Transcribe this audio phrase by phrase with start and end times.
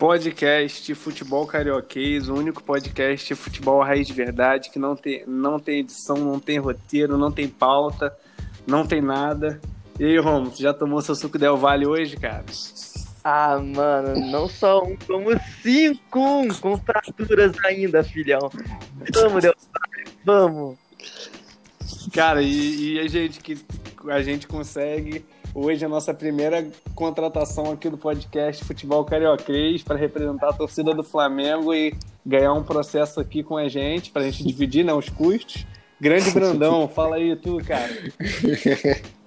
[0.00, 5.60] Podcast Futebol Carioquês, o único podcast de futebol raiz de verdade que não tem, não
[5.60, 8.10] tem edição, não tem roteiro, não tem pauta,
[8.66, 9.60] não tem nada.
[9.98, 12.46] E aí, Romo, já tomou seu suco Del Vale hoje, cara?
[13.22, 18.50] Ah, mano, não só um, como cinco, com fraturas ainda, filhão.
[19.12, 20.78] Vamos, Del Vale, vamos.
[22.14, 23.58] Cara, e, e a gente que
[24.08, 25.22] a gente consegue
[25.54, 31.02] hoje a nossa primeira contratação aqui do podcast Futebol Carioquês para representar a torcida do
[31.02, 35.08] Flamengo e ganhar um processo aqui com a gente, para a gente dividir né, os
[35.08, 35.66] custos.
[36.00, 37.90] Grande Brandão, fala aí tu, cara.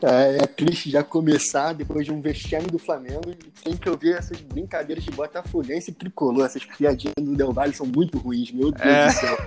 [0.00, 4.12] É, é triste já começar depois de um vexame do Flamengo e tem que ouvir
[4.14, 6.46] essas brincadeiras de Botafoguense e tricolor.
[6.46, 9.06] Essas piadinhas do Del Valle são muito ruins, meu Deus é...
[9.06, 9.38] do céu.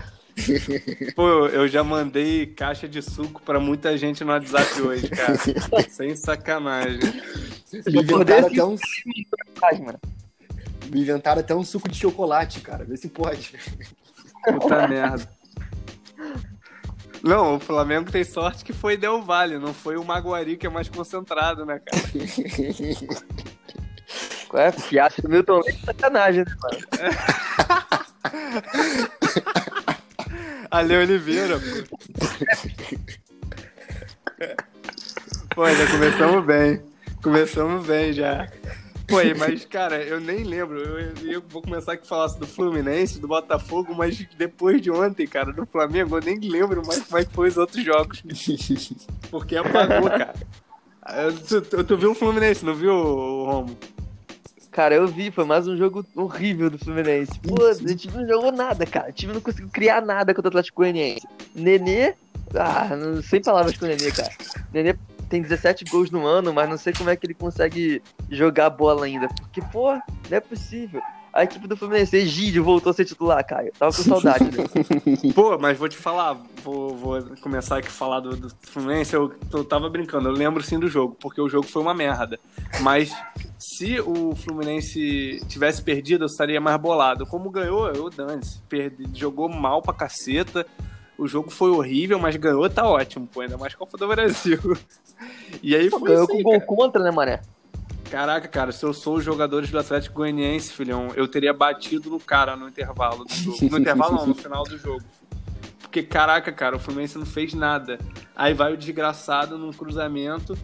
[1.15, 5.35] Pô, eu já mandei caixa de suco pra muita gente no WhatsApp hoje, cara.
[5.89, 6.99] Sem sacanagem.
[7.87, 8.75] Me inventaram até um.
[10.89, 12.83] Me inventaram até um suco de chocolate, cara.
[12.83, 13.53] Vê se pode.
[14.43, 15.29] Puta merda.
[17.23, 20.69] Não, o Flamengo tem sorte que foi Del Valle, não foi o Maguari que é
[20.69, 22.01] mais concentrado, né, cara?
[24.49, 24.71] Qual é?
[24.71, 26.77] Fiasco do Milton Leite é sacanagem, né, mano?
[30.71, 31.97] Ale Oliveira, pô.
[35.53, 36.81] Pô, já começamos bem.
[37.21, 38.49] Começamos bem já.
[39.05, 40.79] Pô, mas, cara, eu nem lembro.
[40.79, 45.51] Eu, eu vou começar a falar do Fluminense, do Botafogo, mas depois de ontem, cara,
[45.51, 48.23] do Flamengo, eu nem lembro mais como é que foi os outros jogos.
[49.29, 50.33] Porque apagou, cara.
[51.47, 53.77] Tu, tu, tu viu o Fluminense, não viu, Romo?
[54.71, 57.37] Cara, eu vi, foi mais um jogo horrível do Fluminense.
[57.39, 59.09] Pô, o time não jogou nada, cara.
[59.09, 61.27] O time não conseguiu criar nada contra o Atlético Goianiense.
[61.53, 62.13] Nenê,
[62.55, 64.31] ah, não, sem palavras com o Nenê, cara.
[64.73, 64.95] Nenê
[65.29, 69.05] tem 17 gols no ano, mas não sei como é que ele consegue jogar bola
[69.05, 69.27] ainda.
[69.27, 71.01] Porque, pô, não é possível
[71.33, 73.71] a equipe do Fluminense, Egídio, voltou a ser titular, Caio.
[73.77, 74.67] Tava com saudade dele.
[75.33, 79.13] Pô, mas vou te falar, vou, vou começar aqui a falar do, do Fluminense.
[79.13, 82.39] Eu, eu tava brincando, eu lembro sim do jogo, porque o jogo foi uma merda.
[82.81, 83.13] Mas
[83.57, 87.25] se o Fluminense tivesse perdido, eu estaria mais bolado.
[87.25, 88.61] Como ganhou, eu dane-se.
[89.13, 90.65] Jogou mal pra caceta.
[91.17, 93.41] O jogo foi horrível, mas ganhou, tá ótimo, pô.
[93.41, 94.59] Ainda mais Copa do Brasil.
[95.61, 97.41] E aí pô, foi ganhou assim, com gol contra, né, Mané?
[98.11, 102.19] Caraca, cara, se eu sou os jogadores do Atlético Goianiense, filhão, eu teria batido no
[102.19, 103.69] cara no intervalo do jogo.
[103.71, 105.01] No intervalo não, no final do jogo.
[105.79, 107.97] Porque, caraca, cara, o Fluminense não fez nada.
[108.35, 110.57] Aí vai o desgraçado num cruzamento,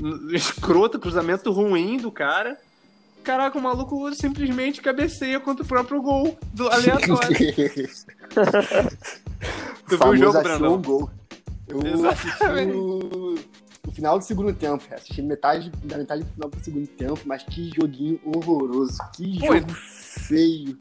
[0.32, 2.58] escroto, cruzamento ruim do cara.
[3.22, 7.36] Caraca, o maluco simplesmente cabeceia contra o próprio gol do aleatório.
[9.86, 10.76] tu viu o jogo, Brandão?
[10.76, 11.10] Um gol.
[11.68, 13.58] Eu Exatamente.
[13.88, 14.84] No final do segundo tempo.
[14.92, 18.98] Assisti metade da metade do final do segundo tempo, mas que joguinho horroroso.
[19.14, 20.76] Que Pô, jogo feio.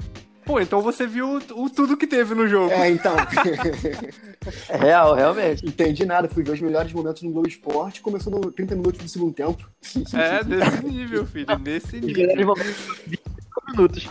[0.45, 2.71] Pô, então você viu o, tudo que teve no jogo.
[2.71, 3.15] É, então.
[4.69, 5.65] é real, realmente.
[5.65, 9.09] Entendi nada, fui ver os melhores momentos no Globo Esporte, começou no 30 minutos do
[9.09, 9.69] segundo tempo.
[10.13, 12.09] É, desse nível, filho, nesse nível.
[12.09, 12.75] Os melhores momentos
[13.07, 14.09] 25 minutos.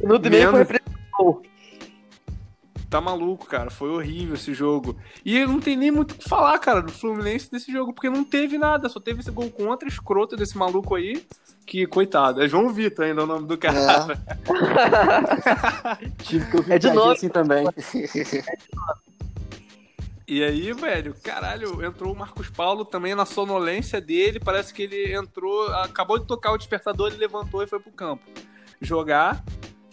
[0.00, 0.64] Minuto e meio foi
[2.88, 3.70] tá maluco, cara.
[3.70, 4.96] Foi horrível esse jogo.
[5.24, 8.24] E não tem nem muito o que falar, cara, do Fluminense desse jogo, porque não
[8.24, 11.26] teve nada, só teve esse gol contra, escroto desse maluco aí.
[11.66, 14.18] Que, coitado, é João Vitor ainda o nome do cara.
[16.00, 16.08] É.
[16.22, 17.66] Tive que ouvir é de novo assim também.
[20.26, 24.40] E aí, velho, caralho, entrou o Marcos Paulo também na sonolência dele.
[24.40, 28.22] Parece que ele entrou, acabou de tocar o despertador, ele levantou e foi pro campo
[28.80, 29.42] jogar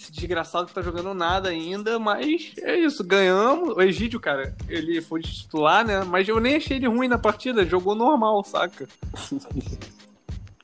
[0.02, 3.76] esse desgraçado que tá jogando nada ainda, mas é isso, ganhamos.
[3.76, 6.04] O Egídio, cara, ele foi titular, né?
[6.04, 8.88] Mas eu nem achei ele ruim na partida, jogou normal, saca?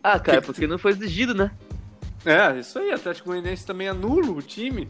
[0.01, 1.51] ah, cara, porque não foi exigido, né?
[2.25, 4.89] É, isso aí, Atlético Goianiense também anula o time.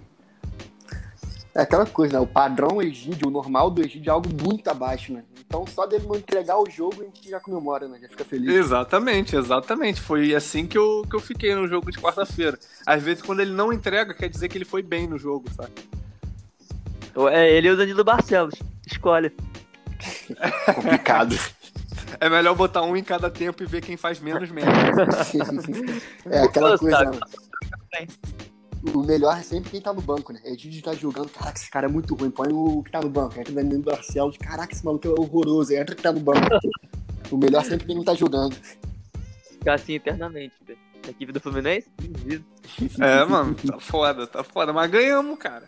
[1.58, 2.20] É aquela coisa, né?
[2.20, 5.24] O padrão Egídio, o normal do Egídio é algo muito abaixo, né?
[5.40, 7.98] Então, só dele não entregar o jogo, a gente já comemora, né?
[8.00, 8.54] Já fica feliz.
[8.54, 10.00] Exatamente, exatamente.
[10.00, 12.60] Foi assim que eu, que eu fiquei no jogo de quarta-feira.
[12.86, 15.74] Às vezes, quando ele não entrega, quer dizer que ele foi bem no jogo, sabe?
[17.32, 18.54] É ele e o Danilo Barcelos.
[18.86, 19.34] Escolhe.
[20.76, 21.36] Complicado.
[22.20, 24.70] É melhor botar um em cada tempo e ver quem faz menos mesmo.
[26.30, 27.06] é aquela coisa.
[27.06, 28.08] Né?
[28.94, 30.40] O melhor é sempre quem tá no banco, né?
[30.44, 33.10] É de tá jogando, caraca, esse cara é muito ruim, põe o que tá no
[33.10, 33.40] banco.
[33.40, 36.40] Entra dentro do Barcelos, caraca, esse maluco é horroroso, entra que tá no banco.
[37.32, 38.56] o melhor é sempre quem não tá jogando.
[39.52, 40.54] Ficar assim eternamente,
[41.06, 41.88] A equipe do Fluminense?
[43.00, 44.72] É, mano, tá foda, tá foda.
[44.74, 45.64] Mas ganhamos, cara.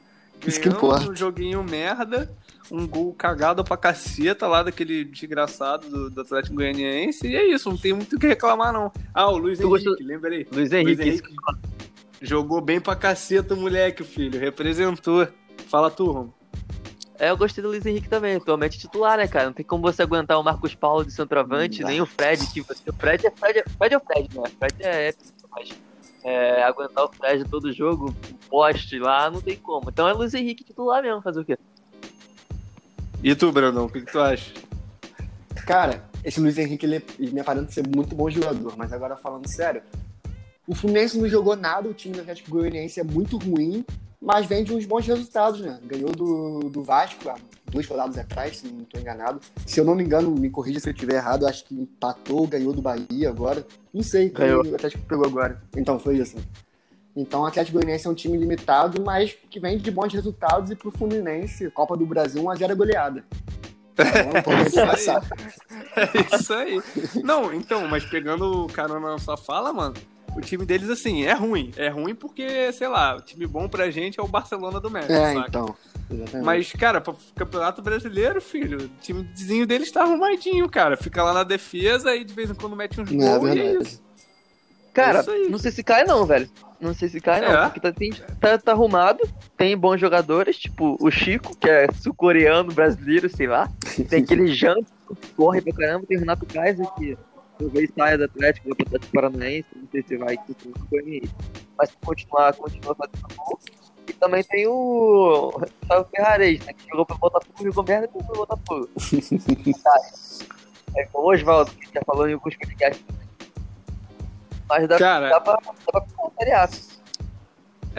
[0.46, 1.10] Isso que importa.
[1.10, 2.32] um joguinho merda,
[2.72, 7.70] um gol cagado pra caceta lá daquele desgraçado do, do Atlético Goianiense, e é isso,
[7.70, 8.90] não tem muito o que reclamar, não.
[9.14, 10.48] Ah, o Luiz Tu Henrique, gostou- lembrei.
[10.50, 11.36] Luiz Henrique, Luiz Henrique
[12.22, 15.28] jogou bem pra caceta o moleque, filho, representou.
[15.68, 16.34] Fala tu.
[17.18, 19.48] É, eu gostei do Luiz Henrique também, atualmente titular, né, cara?
[19.48, 22.90] Não tem como você aguentar o Marcos Paulo de centroavante, nem o Fred, que você.
[22.90, 24.44] O Fred é Fred, é- Fred é o Fred, né?
[24.58, 25.70] Fred é épico, mas
[26.24, 29.90] é, aguentar o Fred todo jogo, o poste lá, não tem como.
[29.90, 31.58] Então é Luiz Henrique titular mesmo, fazer o quê?
[33.22, 34.54] E tu, Brandão, o que, que tu acha?
[35.68, 39.46] Cara, esse Luiz Henrique, ele, ele me aparenta ser muito bom jogador, mas agora falando
[39.48, 39.82] sério,
[40.70, 43.84] o Fluminense não jogou nada, o time do Atlético Goianiense é muito ruim,
[44.22, 45.80] mas vem de uns bons resultados, né?
[45.84, 47.36] Ganhou do, do Vasco há
[47.72, 49.40] duas rodadas atrás, se não estou enganado.
[49.66, 52.72] Se eu não me engano, me corrija se eu estiver errado, acho que empatou, ganhou
[52.72, 53.66] do Bahia agora.
[53.92, 54.64] Não sei, Ganhou.
[54.64, 55.60] o Atlético pegou agora.
[55.76, 56.38] Então, foi isso.
[57.16, 60.76] Então, o Atlético Goianiense é um time limitado, mas que vem de bons resultados e
[60.76, 63.24] pro Fluminense, Copa do Brasil, 1x0 goleada.
[63.94, 65.12] Então, é importante Isso.
[65.96, 66.82] É isso aí.
[67.24, 69.96] Não, então, mas pegando o carona na sua fala, mano,
[70.36, 71.72] o time deles, assim, é ruim.
[71.78, 75.12] É ruim porque, sei lá, o time bom pra gente é o Barcelona do Messi,
[75.12, 75.48] É, saca?
[75.48, 75.76] então.
[76.12, 76.46] Exatamente.
[76.46, 80.98] Mas, cara, pro campeonato brasileiro, filho, o timezinho deles tá arrumadinho, cara.
[80.98, 83.60] Fica lá na defesa e de vez em quando mete uns Não, é gols e
[83.60, 84.02] é isso.
[84.92, 86.50] Cara, É não sei se cai não, velho.
[86.82, 87.64] Não sei se cai não, É?
[87.66, 89.20] porque tá, tem- tá, tá arrumado,
[89.56, 93.70] tem bons jogadores, tipo o Chico, que é sul-coreano, brasileiro, sei lá.
[94.10, 94.86] Tem aquele Janto,
[95.38, 97.18] corre pra caramba, tem o Renato Kaiser, que
[97.60, 100.38] talvez saia do Atlético, vai pro Atlético Paranaense, não sei se vai.
[101.78, 103.60] Mas se continuar, continua fazendo gol.
[104.08, 108.24] E também tem o Rafael Ferrarez, né, que jogou pro Botafogo e jogou merda pro
[108.24, 108.90] Botafogo.
[110.96, 113.06] é com o Oswaldo, que já falou em alguns podcasts.
[114.68, 116.70] Mas dá, Cara, dá pra, dá pra ficar Série A.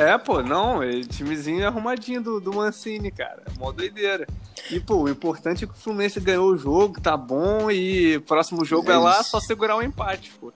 [0.00, 3.42] É, pô, não, é timezinho arrumadinho do, do Mancini, cara.
[3.46, 4.26] É mó doideira.
[4.70, 8.22] E, pô, o importante é que o Fluminense ganhou o jogo, tá bom, e o
[8.22, 10.52] próximo jogo é, É lá, só segurar o empate, pô.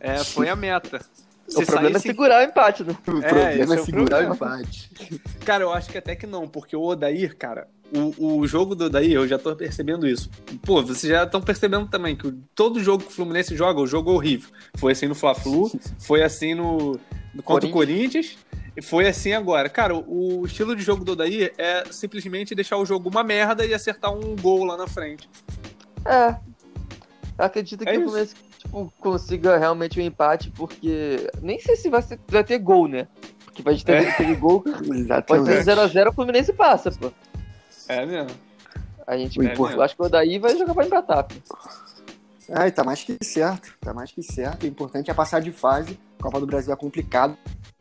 [0.00, 1.00] É, foi a meta.
[1.56, 2.94] O problema é segurar o empate, né?
[3.06, 4.90] O É, problema é, é segurar o empate.
[5.46, 8.84] Cara, eu acho que até que não, porque o Odair, cara, o, o jogo do
[8.84, 10.28] Odair, eu já tô percebendo isso.
[10.62, 14.10] Pô, vocês já estão percebendo também que todo jogo que o Fluminense joga, o jogo
[14.10, 14.50] é horrível.
[14.76, 17.00] Foi assim no Fla-Flu, foi assim no,
[17.42, 18.36] contra o Corinthians,
[18.82, 19.68] foi assim agora.
[19.68, 23.64] Cara, o, o estilo de jogo do Odair é simplesmente deixar o jogo uma merda
[23.66, 25.28] e acertar um gol lá na frente.
[26.04, 26.36] É.
[27.38, 28.04] Eu acredito que É o isso.
[28.04, 32.88] Fluminense tipo, consiga realmente um empate, porque nem sei se vai, ser- vai ter gol,
[32.88, 33.06] né?
[33.44, 34.08] Porque gente ter É.
[34.10, 35.64] aquele gol, pode ser Exatamente.
[35.64, 37.12] 0x0, o Fluminense passa, pô.
[37.88, 38.30] É mesmo.
[39.06, 41.34] A gente, O eu acho que o daí vai jogar pra empatar, pô.
[42.52, 43.74] Ai, tá mais que certo.
[43.80, 44.64] Tá mais que certo.
[44.64, 45.98] O importante é passar de fase.
[46.20, 47.36] Copa do Brasil é complicado.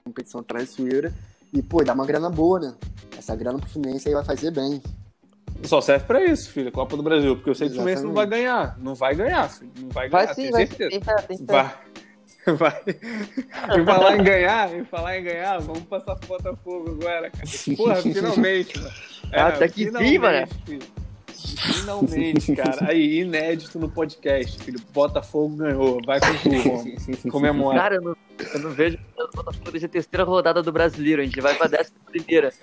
[0.08, 1.14] Competição traiçoeira.
[1.54, 2.74] E, pô, dá uma grana boa, né?
[3.18, 4.82] Essa grana pro Fluminense aí vai fazer bem.
[5.64, 8.14] Só serve pra isso, filho, Copa do Brasil, porque eu sei que o Fluminense não
[8.14, 8.48] vai Exatamente.
[8.48, 8.78] ganhar.
[8.80, 9.72] Não vai ganhar, filho.
[9.82, 11.16] Não vai ganhar, Vai sim, tenho vai tem fé.
[11.46, 11.74] Vai.
[12.58, 12.82] Vai.
[13.78, 17.46] Em falar em ganhar, em falar em ganhar, vamos passar pro Botafogo agora, cara.
[17.76, 18.92] Porra, finalmente, mano.
[19.34, 20.48] É, Até que fim, mano.
[20.66, 20.88] filho.
[21.58, 22.90] Finalmente, cara.
[22.90, 24.80] Aí, inédito no podcast, filho.
[24.94, 26.00] Botafogo ganhou.
[26.06, 26.84] Vai com tudo.
[27.32, 27.80] Comemora.
[27.80, 28.16] Cara, eu não,
[28.54, 31.22] eu não vejo o Botafogo desde a terceira rodada do brasileiro.
[31.22, 32.54] A gente vai pra décima primeira.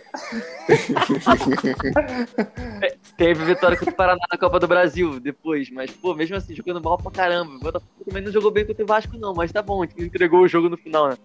[3.16, 6.82] Teve vitória contra o Paraná na Copa do Brasil depois, mas, pô, mesmo assim, jogando
[6.82, 7.56] mal pra caramba.
[7.56, 10.02] O Botafogo também não jogou bem contra o Vasco, não, mas tá bom, a gente
[10.02, 11.16] entregou o jogo no final, né?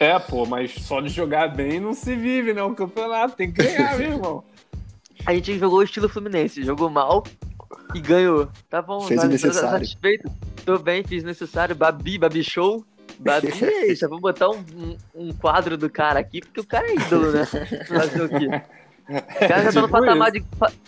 [0.00, 2.62] É, pô, mas só de jogar bem não se vive, né?
[2.62, 4.44] O campeonato tem que ganhar, meu irmão.
[5.24, 7.24] A gente jogou o estilo Fluminense, jogou mal
[7.94, 8.48] e ganhou.
[8.68, 9.68] Tá bom, Fez tá, o necessário.
[9.68, 10.30] tá satisfeito?
[10.64, 11.74] Tô bem, fiz o necessário.
[11.74, 12.84] Babi, Babi Show.
[13.18, 16.88] Babi é isso, vou botar um, um, um quadro do cara aqui, porque o cara
[16.88, 17.46] é ídolo, né?
[17.46, 18.62] Fazer o quê?
[19.08, 20.44] O cara já tá no Tipo patamar de,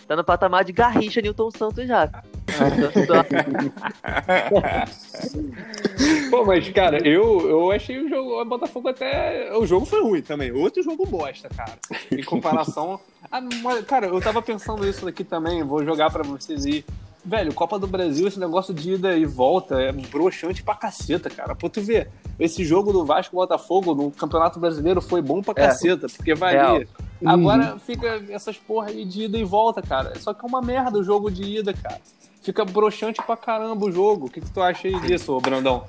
[0.07, 2.09] tá no patamar de Garrincha Newton Santos já.
[6.29, 9.51] Pô, mas, cara, eu, eu achei o jogo, o Botafogo até.
[9.57, 10.51] O jogo foi ruim também.
[10.51, 11.77] Outro jogo bosta, cara.
[12.11, 12.99] Em comparação.
[13.31, 16.85] Ah, mas, cara, eu tava pensando isso aqui também, vou jogar pra vocês aí.
[17.27, 21.55] Velho, Copa do Brasil, esse negócio de ida e volta é broxante pra caceta, cara.
[21.55, 22.07] Pô, tu vê,
[22.39, 25.67] esse jogo do Vasco Botafogo no Campeonato Brasileiro foi bom pra É.
[25.67, 26.61] caceta, porque valia.
[26.61, 26.83] Real.
[27.25, 30.13] Agora fica essas porra aí de ida e volta, cara.
[30.19, 31.99] Só que é uma merda o jogo de ida, cara.
[32.43, 34.27] Fica broxante pra caramba o jogo.
[34.27, 35.83] O que, que tu acha aí disso, Brandão?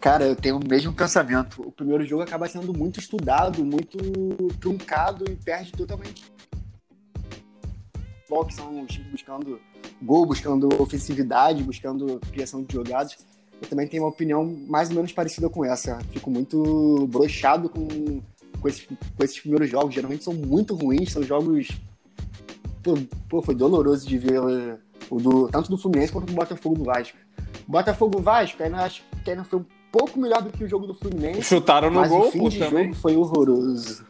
[0.00, 1.62] Cara, eu tenho o mesmo pensamento.
[1.62, 3.96] O primeiro jogo acaba sendo muito estudado, muito
[4.60, 6.24] truncado e perde totalmente.
[8.46, 9.60] Que são os times buscando
[10.00, 13.16] gol, buscando ofensividade, buscando criação de jogadas.
[13.60, 15.98] Eu também tenho uma opinião mais ou menos parecida com essa.
[16.10, 18.20] Fico muito broxado com
[18.62, 19.94] com esses, com esses primeiros jogos.
[19.94, 21.68] Geralmente são muito ruins, são jogos.
[22.82, 22.94] Pô,
[23.28, 24.40] pô foi doloroso de ver
[25.10, 27.18] o do, tanto do Fluminense quanto do Botafogo do Vasco.
[27.66, 30.94] Botafogo Vasco, ainda acho que ainda foi um pouco melhor do que o jogo do
[30.94, 31.42] Fluminense.
[31.42, 32.84] Chutaram no mas gol, o fim pô, de também.
[32.84, 34.06] jogo foi horroroso.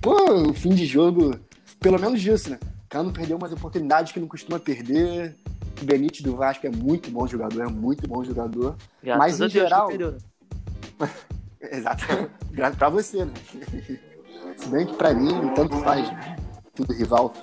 [0.00, 1.38] Pô, o fim de jogo,
[1.84, 2.58] pelo menos isso, né?
[2.88, 5.36] Cano perdeu umas oportunidades que não costuma perder.
[5.82, 8.74] O Benítez do Vasco é muito bom jogador, é muito bom jogador.
[9.02, 11.10] Graças Mas, em geral- né?
[11.60, 12.04] Exato.
[12.50, 13.34] Graças pra você, né?
[14.56, 16.08] Se bem que pra mim, tanto faz,
[16.74, 17.34] tudo rival.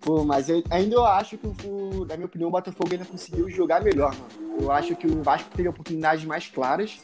[0.00, 3.50] Pô, mas eu- ainda eu acho que, o, na minha opinião, o Botafogo ainda conseguiu
[3.50, 4.62] jogar melhor, mano.
[4.62, 7.00] Eu acho que o Vasco teve oportunidades mais claras,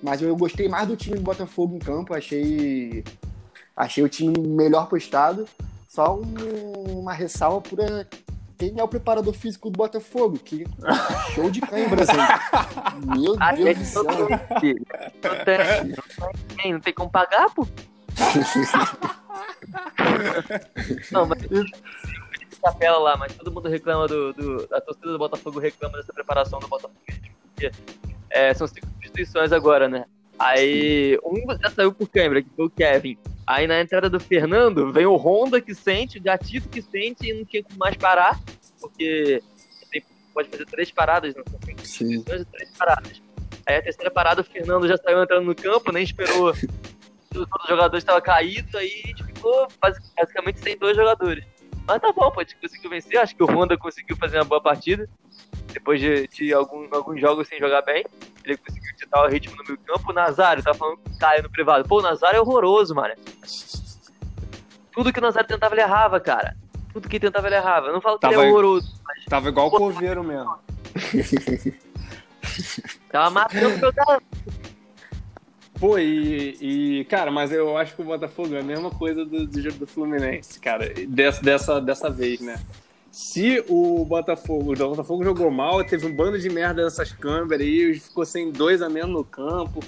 [0.00, 3.02] mas eu gostei mais do time do Botafogo em campo, achei,
[3.74, 5.48] achei o time melhor postado.
[5.90, 8.06] Só um- uma ressalva por eh,
[8.56, 10.64] quem é o preparador físico do Botafogo, que
[11.34, 12.14] show de cãibra, gente.
[13.18, 14.04] Meu Deus do céu.
[14.04, 14.76] Não tem,
[15.18, 17.66] não tem, não tem como pagar, pô.
[21.10, 21.40] Não, mas
[22.62, 26.60] capela lá, mas todo mundo reclama do, do- A torcida do Botafogo reclama dessa preparação
[26.60, 26.94] do Botafogo.
[27.54, 27.72] Porque
[28.30, 30.04] é, são cinco substituições agora, né?
[30.38, 33.18] Aí um já saiu por câmera, que foi o Kevin.
[33.50, 37.32] Aí na entrada do Fernando, vem o Honda que sente, o Gatito que sente e
[37.34, 38.38] não tinha como mais parar,
[38.80, 39.42] porque
[39.90, 42.22] tem- pode fazer três paradas, não são cinco Sim.
[42.22, 42.46] três
[42.78, 43.20] paradas.
[43.66, 46.52] Aí a terceira parada, o Fernando já saiu entrando no campo, nem esperou.
[47.32, 51.44] Todos os jogadores estavam caídos, aí a gente ficou basic- basicamente sem dois jogadores.
[51.88, 53.18] Mas tá bom, pô, a gente conseguiu vencer.
[53.18, 55.08] Acho que o Honda conseguiu fazer uma boa partida.
[55.72, 58.04] Depois de, de algum- alguns jogos sem jogar bem,
[58.44, 60.10] ele conseguiu ditar o ritmo no meio campo.
[60.10, 61.88] O Nazário, tá falando com o Caio no privado.
[61.88, 63.14] Pô, o Nazário é horroroso, mano.
[64.92, 66.56] Tudo que o Nazário tentava, ele errava, cara.
[66.92, 67.86] Tudo que tentava, ele errava.
[67.88, 68.92] Eu não falo que ele Tava- é horroroso.
[69.28, 70.56] Tava igual o Coveiro mesmo.
[73.10, 74.20] Tava matando o cara.
[75.78, 76.56] Pô, e,
[77.00, 79.78] e, cara, mas eu acho que o Botafogo é a mesma coisa do, do jogo
[79.78, 82.60] do Fluminense, cara, dessa, dessa, dessa vez, né?
[83.10, 87.98] Se o Botafogo, o Botafogo jogou mal, teve um bando de merda nessas câmeras aí,
[87.98, 89.80] ficou sem dois a menos no campo.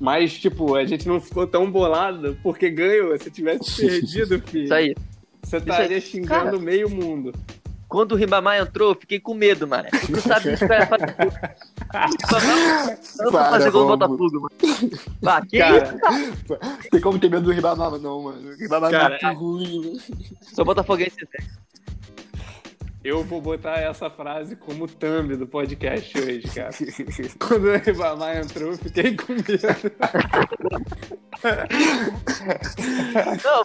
[0.00, 3.18] Mas, tipo, a gente não ficou tão bolado porque ganhou.
[3.18, 4.94] Se tivesse perdido, filho, Isso aí.
[5.42, 6.00] você estaria aí.
[6.00, 7.32] xingando Cara, meio mundo.
[7.88, 9.88] Quando o Ribamar entrou, eu fiquei com medo, mano.
[10.08, 11.32] Eu sabia que ia fazer gol.
[13.20, 13.88] O Ribamar não fazer gol no.
[13.96, 14.50] Botafogo, mano.
[15.26, 16.88] Ah, que Cara, isso?
[16.88, 18.48] Tem como ter medo do Ribamar, não, mano.
[18.48, 20.00] O Ribamar Cara, é muito ruim, mano.
[20.54, 21.46] Sou botafoguense, né?
[23.02, 26.70] Eu vou botar essa frase como thumb do podcast hoje, cara.
[27.40, 29.92] Quando o Ribamar entrou, eu fiquei com medo.
[33.42, 33.64] Não,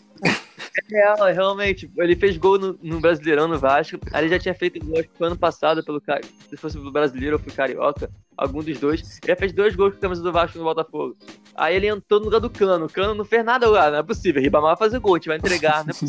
[0.58, 1.90] é real, é realmente.
[1.98, 3.98] Ele fez gol no, no Brasileirão no Vasco.
[4.12, 6.02] Aí ele já tinha feito gol, acho que foi ano passado, pelo
[6.50, 9.02] se fosse pelo Brasileiro ou foi Carioca, algum dos dois.
[9.24, 11.16] Ele já fez dois gols com a camisa do Vasco no Botafogo.
[11.56, 12.86] Aí ele entrou no lugar do Cano.
[12.86, 14.42] O Cano não fez nada lá, não é possível.
[14.42, 15.94] Ribamar vai fazer gol, a gente vai entregar, né?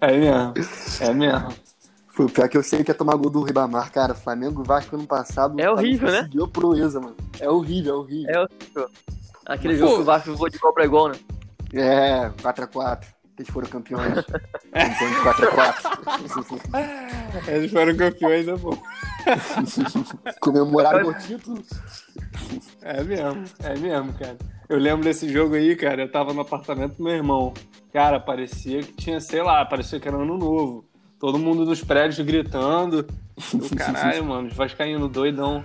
[0.00, 0.54] É mesmo,
[1.00, 1.54] é mesmo.
[2.08, 4.14] Foi o pior que eu sei que é tomar gol do Ribamar, cara.
[4.14, 5.58] Flamengo e Vasco ano passado.
[5.60, 6.18] É horrível, né?
[6.18, 7.16] Conseguiu proeza, mano.
[7.38, 8.34] É horrível, é horrível.
[8.34, 8.90] É horrível.
[9.46, 11.14] Aquele jogo que o Vasco jogou de igual pra igual, né?
[11.74, 13.04] É, 4x4.
[13.38, 14.14] Eles foram campeões.
[14.14, 14.20] de
[15.22, 16.60] 4x4.
[17.48, 18.76] Eles foram campeões, é bom.
[20.40, 21.62] Comemoraram o título.
[22.82, 24.36] É mesmo, é mesmo, cara.
[24.68, 26.02] Eu lembro desse jogo aí, cara.
[26.02, 27.54] Eu tava no apartamento do meu irmão.
[27.92, 30.84] Cara, parecia que tinha, sei lá, parecia que era ano novo.
[31.18, 33.06] Todo mundo nos prédios gritando.
[33.54, 35.64] Eu, caralho, mano, os vascaíno doidão.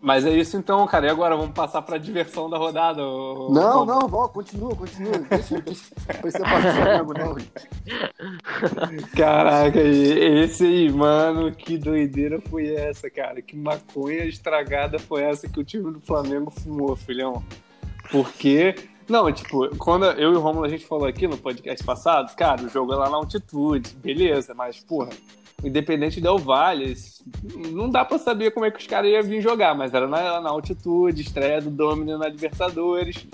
[0.00, 1.06] Mas é isso então, cara.
[1.06, 3.02] E agora, vamos passar pra diversão da rodada?
[3.02, 5.18] ô- Não, não, volta, continua, continua.
[5.30, 5.84] Deixa, deixa.
[6.20, 7.36] Precisa participar não.
[9.16, 13.40] Caraca, esse aí, mano, que doideira foi essa, cara?
[13.42, 17.42] Que maconha estragada foi essa que o time do Flamengo fumou, filhão?
[18.10, 18.74] Porque.
[19.06, 22.62] Não, tipo, quando eu e o Romulo a gente falou aqui no podcast passado, cara,
[22.62, 25.10] o jogo é lá na altitude, beleza, mas, porra,
[25.62, 26.94] Independente Del Valle,
[27.72, 30.40] não dá pra saber como é que os caras iam vir jogar, mas era na,
[30.40, 33.26] na altitude, estreia do Domino na Libertadores.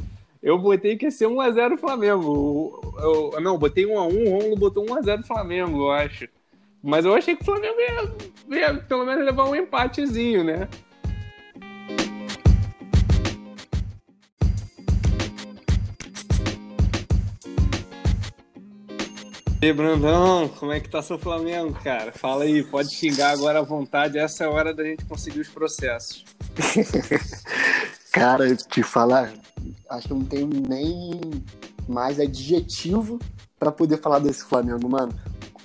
[0.43, 2.81] Eu botei que ia ser 1x0 Flamengo.
[2.99, 6.29] Eu, eu- não, botei 1x1, o Romulo botou 1x0 Flamengo, eu acho.
[6.83, 10.67] Mas eu achei que o Flamengo ia, ia pelo menos levar um empatezinho, né?
[19.63, 22.13] E Brandão, como é que tá seu Flamengo, cara?
[22.13, 25.51] Fala aí, pode xingar agora à vontade, essa é a hora da gente conseguir os
[25.51, 26.25] processos.
[28.11, 29.35] Cara, te falar,
[29.91, 31.21] acho que não tenho nem
[31.87, 33.19] mais adjetivo
[33.59, 35.13] pra poder falar desse Flamengo, mano.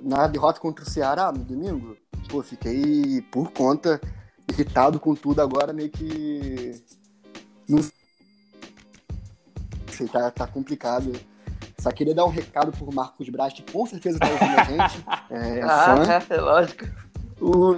[0.03, 1.95] Na derrota contra o Ceará no domingo,
[2.27, 4.01] pô, fiquei por conta
[4.51, 6.83] irritado com tudo agora, meio que.
[7.67, 7.79] Não
[9.89, 11.13] sei, tá, tá complicado.
[11.85, 15.05] Só queria dar um recado pro Marcos Braz, que com certeza tá ouvindo a gente.
[15.29, 16.85] É, ah, é, lógico.
[17.39, 17.75] O...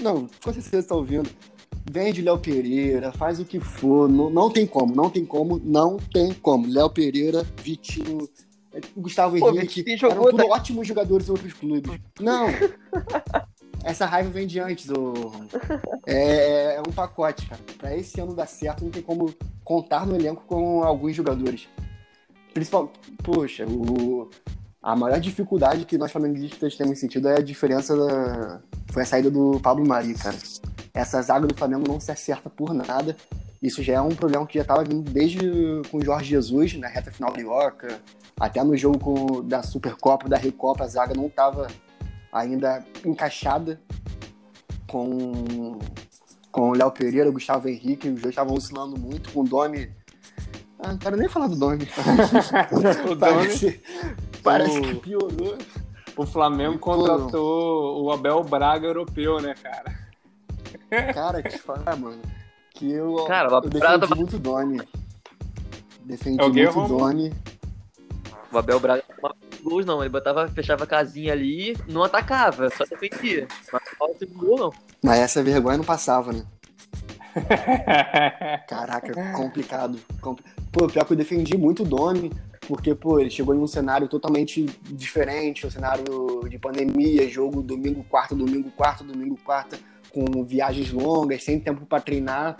[0.00, 1.28] Não, com certeza tá ouvindo.
[1.90, 4.08] Vende Léo Pereira, faz o que for.
[4.08, 6.68] Não, não tem como, não tem como, não tem como.
[6.68, 8.28] Léo Pereira, Vitinho,
[8.96, 11.98] Gustavo Pô, Henrique, eram tudo ótimos jogadores em outros clubes.
[12.20, 12.46] Não!
[13.82, 15.32] Essa raiva vem de antes, ô...
[16.06, 17.60] é, é um pacote, cara.
[17.76, 21.66] Pra esse ano dar certo, não tem como contar no elenco com alguns jogadores.
[22.52, 24.28] Principalmente, poxa, o...
[24.82, 28.60] a maior dificuldade que nós flamenguistas temos sentido é a diferença da...
[28.92, 30.36] Foi a saída do Pablo Mari, cara.
[30.92, 33.16] Essa zaga do Flamengo não se acerta por nada.
[33.62, 35.38] Isso já é um problema que já estava vindo desde
[35.90, 38.00] com o Jorge Jesus, na reta final carioca,
[38.38, 41.68] até no jogo com, da Supercopa, da Recopa, a zaga não estava
[42.32, 43.78] ainda encaixada
[44.88, 45.78] com,
[46.50, 49.90] com o Léo Pereira, o Gustavo Henrique, os dois estavam oscilando muito, com o Domi.
[50.82, 51.86] Ah, não quero nem falar do Domi.
[53.10, 53.80] o Domi
[54.42, 54.82] parece o...
[54.82, 55.58] que piorou.
[56.16, 61.12] O Flamengo contratou o Abel Braga europeu, né, cara?
[61.14, 62.20] Cara, que falar, mano
[62.80, 64.16] que eu, Cara, eu defendi tá...
[64.16, 64.80] muito Doni.
[66.02, 67.30] Defendi é muito Doni.
[68.50, 69.30] O Abel Braga não
[69.62, 70.00] gols, não.
[70.00, 73.46] Ele botava, fechava a casinha ali, não atacava, só defendia.
[73.70, 74.72] Mas não gol, não.
[75.04, 76.42] Mas essa vergonha não passava, né?
[78.66, 79.98] Caraca, complicado.
[80.72, 82.30] Pô, pior que eu defendi muito o Doni,
[82.66, 88.04] porque, pô, ele chegou em um cenário totalmente diferente, um cenário de pandemia, jogo domingo,
[88.04, 89.78] quarta, domingo, quarta, domingo, quarta
[90.12, 92.56] com viagens longas, sem tempo para treinar.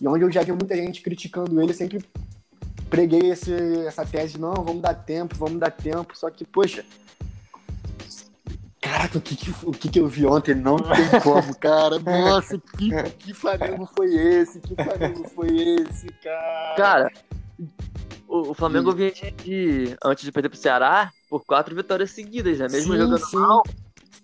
[0.00, 2.04] E onde eu já vi muita gente criticando ele, sempre
[2.90, 3.52] preguei esse,
[3.86, 6.16] essa tese, não, vamos dar tempo, vamos dar tempo.
[6.16, 6.84] Só que, poxa,
[8.88, 10.54] Caraca, o que, que, o que, que eu vi ontem?
[10.54, 11.98] Não tem como, cara.
[12.00, 14.60] Nossa, que, que Flamengo foi esse?
[14.60, 16.74] Que Flamengo foi esse, cara?
[16.76, 17.12] Cara,
[18.26, 19.12] o, o Flamengo vinha
[19.44, 22.66] de, antes de perder pro Ceará, por quatro vitórias seguidas, né?
[22.70, 23.36] Mesmo sim, jogando sim.
[23.36, 23.62] mal,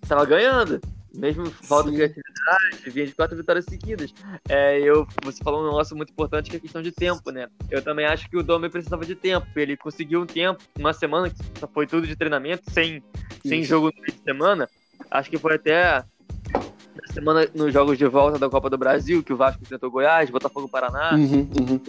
[0.08, 0.80] tava ganhando.
[1.16, 4.12] Mesmo falta de criatividade, vinha de quatro vitórias seguidas.
[4.48, 7.48] É, eu, você falou um negócio muito importante que é a questão de tempo, né?
[7.70, 9.46] Eu também acho que o Domi precisava de tempo.
[9.54, 13.02] Ele conseguiu um tempo, uma semana que só foi tudo de treinamento, sem,
[13.46, 14.68] sem jogo no fim de semana.
[15.10, 16.04] Acho que foi até
[16.52, 20.30] na semana nos jogos de volta da Copa do Brasil, que o Vasco enfrentou Goiás,
[20.30, 21.14] Botafogo Paraná.
[21.14, 21.80] Uhum, uhum.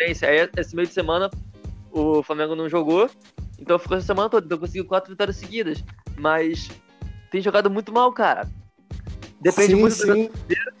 [0.00, 0.12] Aí,
[0.56, 1.30] esse meio de semana,
[1.92, 3.10] o Flamengo não jogou,
[3.58, 5.84] então ficou essa semana toda, então conseguiu quatro vitórias seguidas.
[6.16, 6.68] Mas
[7.30, 8.48] tem jogado muito mal, cara.
[9.40, 10.06] Depende sim, muito sim.
[10.06, 10.72] do Everton Ribeiro.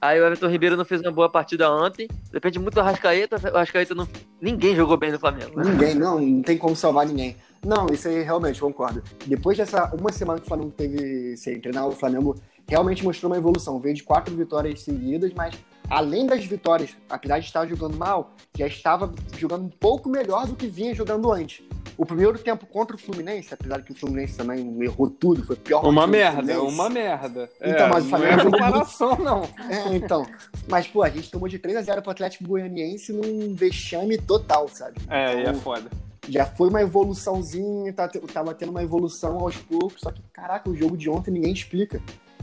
[0.00, 2.08] Aí o Everton Ribeiro não fez uma boa partida ontem.
[2.30, 3.36] Depende muito do Arrascaeta.
[3.52, 4.06] O Arrascaeta não.
[4.40, 5.60] Ninguém jogou bem no Flamengo.
[5.60, 7.36] Ninguém, não, não tem como salvar ninguém.
[7.64, 9.02] Não, isso aí realmente concordo.
[9.26, 12.36] Depois dessa uma semana que o Flamengo teve sem treinar, o Flamengo
[12.68, 13.80] realmente mostrou uma evolução.
[13.80, 15.56] Veio de quatro vitórias seguidas, mas
[15.88, 20.54] além das vitórias, apesar de estar jogando mal, já estava jogando um pouco melhor do
[20.54, 21.62] que vinha jogando antes.
[21.96, 25.84] O primeiro tempo contra o Fluminense, apesar que o Fluminense também errou tudo, foi pior
[25.84, 27.50] Uma merda, uma merda.
[27.60, 29.42] Então, é, mas o Flamengo não é comparação, não.
[29.68, 30.24] É, então.
[30.68, 34.68] Mas, pô, a gente tomou de 3 a 0 pro Atlético Goianiense num vexame total,
[34.68, 35.00] sabe?
[35.08, 35.90] É, então, e é foda.
[36.28, 40.76] Já foi uma evoluçãozinha, tá tava tendo uma evolução aos poucos, só que, caraca, o
[40.76, 42.00] jogo de ontem ninguém explica.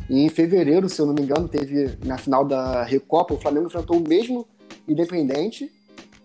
[0.10, 3.68] E em fevereiro, se eu não me engano, teve na final da Recopa, o Flamengo
[3.68, 4.48] enfrentou o mesmo
[4.88, 5.72] Independente,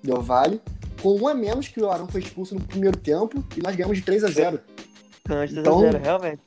[0.02, 0.60] Del Vale,
[1.02, 3.96] com um a menos que o Arão foi expulso no primeiro tempo e nós ganhamos
[3.96, 4.60] de 3 a 0
[5.52, 6.42] então, 0 realmente.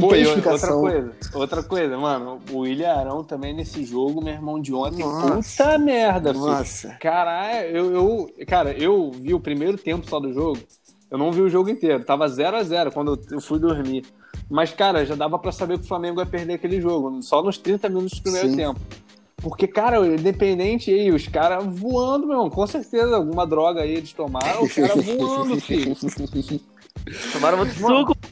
[0.00, 4.72] Pô, outra coisa, outra coisa, mano, o William Arão também nesse jogo, meu irmão de
[4.72, 5.64] ontem, Nossa.
[5.64, 6.88] puta merda, Nossa.
[6.88, 7.00] Filho.
[7.00, 10.58] Caralho, eu, eu, cara, eu vi o primeiro tempo só do jogo,
[11.10, 14.04] eu não vi o jogo inteiro, tava 0 a 0 quando eu fui dormir.
[14.50, 17.58] Mas, cara, já dava para saber que o Flamengo ia perder aquele jogo, só nos
[17.58, 18.56] 30 minutos do primeiro Sim.
[18.56, 18.80] tempo.
[19.36, 24.12] Porque, cara, o Independente aí, os caras voando, meu, com certeza, alguma droga aí eles
[24.12, 25.94] tomaram, os caras voando, filho.
[27.32, 28.14] Tomaram muito suco.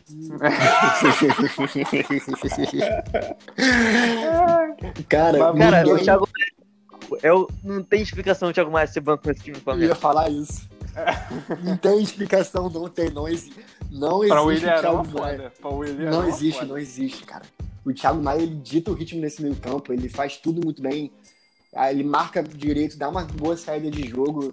[5.08, 5.94] cara, cara ninguém...
[5.94, 6.28] o Thiago
[7.22, 9.84] eu, não tem explicação o Thiago Maia ser banco nesse time do Flamengo.
[9.84, 10.68] Eu ia falar isso.
[11.62, 13.10] Não tem explicação, não tem,
[13.92, 14.34] não existe.
[14.34, 15.52] Não existe William o Thiago Maia.
[16.10, 17.44] Não existe, não existe, cara.
[17.84, 21.12] O Thiago Maia, ele dita o ritmo nesse meio campo, ele faz tudo muito bem.
[21.90, 24.52] Ele marca direito, dá uma boa saída de jogo.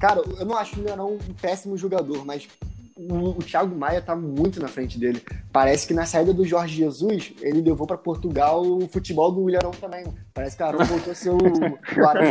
[0.00, 2.48] Cara, eu não acho o Leão um péssimo jogador, mas
[2.96, 5.22] o, o Thiago Maia tá muito na frente dele.
[5.52, 9.70] Parece que na saída do Jorge Jesus, ele levou para Portugal o futebol do William
[9.80, 10.04] também.
[10.34, 12.24] Parece que o Arão voltou a ser o, o Arão.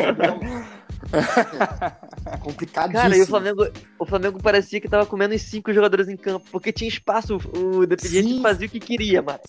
[2.25, 6.07] É, complicado Cara, e o Flamengo, o Flamengo parecia que tava com menos cinco jogadores
[6.07, 9.39] em campo, porque tinha espaço, o Independiente fazia o que queria, mano.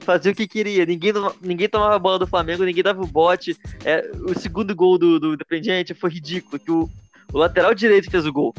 [0.00, 3.56] Fazia o que queria, ninguém, ninguém tomava a bola do Flamengo, ninguém dava o bote.
[3.84, 6.88] É, o segundo gol do, do Independiente foi ridículo, que o,
[7.32, 8.54] O lateral direito fez o gol.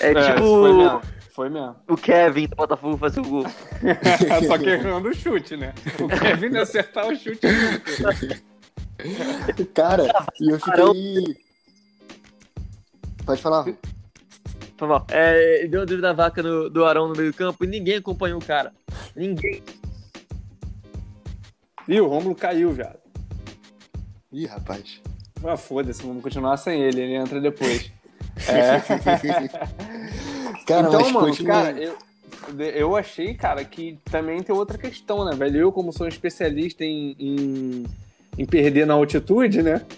[0.00, 1.02] É, É, tipo foi mesmo.
[1.34, 1.76] Foi mesmo.
[1.88, 3.44] o Kevin do Botafogo fazer o gol.
[4.46, 5.74] Só que errando o chute, né?
[6.00, 8.44] O Kevin não acertar o chute nunca.
[9.74, 10.04] Cara,
[10.40, 11.36] e eu fiquei.
[13.26, 13.64] Pode falar.
[14.76, 15.04] Foi mal.
[15.10, 17.96] É, deu um drible da vaca no- do Arão no meio do campo e ninguém
[17.96, 18.72] acompanhou o cara.
[19.16, 19.62] Ninguém.
[21.88, 22.94] Ih, o Romulo caiu já.
[24.32, 25.00] Ih, rapaz.
[25.44, 27.90] Ah, foda-se, vamos continuar sem ele, ele entra depois.
[28.48, 28.80] É.
[30.66, 31.52] Cara, então, mano, continua.
[31.52, 31.98] cara, eu,
[32.58, 35.60] eu achei, cara, que também tem outra questão, né, velho?
[35.60, 37.84] Eu, como sou um especialista em, em,
[38.38, 39.82] em perder na altitude, né?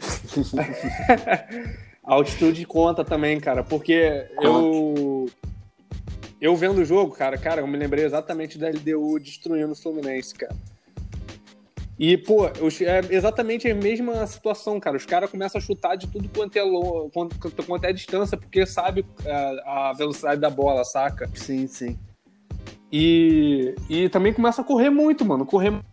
[2.06, 5.26] A altitude conta também, cara, porque eu.
[6.40, 10.34] Eu vendo o jogo, cara, cara, eu me lembrei exatamente da LDU destruindo o Fluminense,
[10.34, 10.54] cara.
[11.98, 14.96] E, pô, os- é exatamente a mesma situação, cara.
[14.96, 18.66] Os caras começam a chutar de tudo quanto é, lo- quanto, quanto é distância, porque
[18.66, 21.28] sabe é, a velocidade da bola, saca?
[21.34, 21.98] Sim, sim.
[22.92, 25.46] E, e também começa a correr muito, mano.
[25.46, 25.86] Correr muito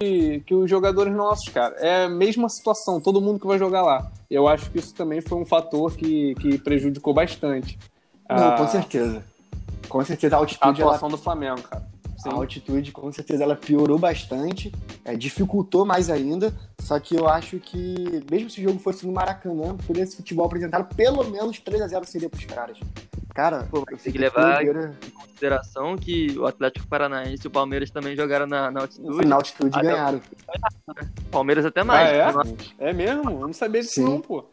[0.00, 1.76] que, que os jogadores nossos, cara.
[1.78, 4.10] É a mesma situação, todo mundo que vai jogar lá.
[4.28, 7.78] Eu acho que isso também foi um fator que, que prejudicou bastante.
[8.28, 9.24] Não, a, com certeza.
[9.88, 11.91] Com certeza a a altitude, ela, atuação do Flamengo, cara.
[12.22, 12.30] Sim.
[12.30, 14.72] a altitude, com certeza, ela piorou bastante,
[15.04, 16.52] é, dificultou mais ainda.
[16.80, 20.46] Só que eu acho que, mesmo se o jogo fosse no Maracanã, por esse futebol
[20.46, 22.78] apresentado, pelo menos 3x0 seria pros caras.
[23.34, 24.94] Cara, Pô, eu tem que levar- doideira.
[25.06, 29.26] Em consideração que o Atlético Paranaense e o Palmeiras também jogaram na, na altitude.
[29.26, 30.20] Na altitude Ah, ganharam.
[31.30, 32.08] Palmeiras até mais.
[32.10, 32.42] Ah,
[32.78, 32.90] é?
[32.90, 33.30] É mesmo?
[33.30, 34.44] Eu não sabia disso não, pô.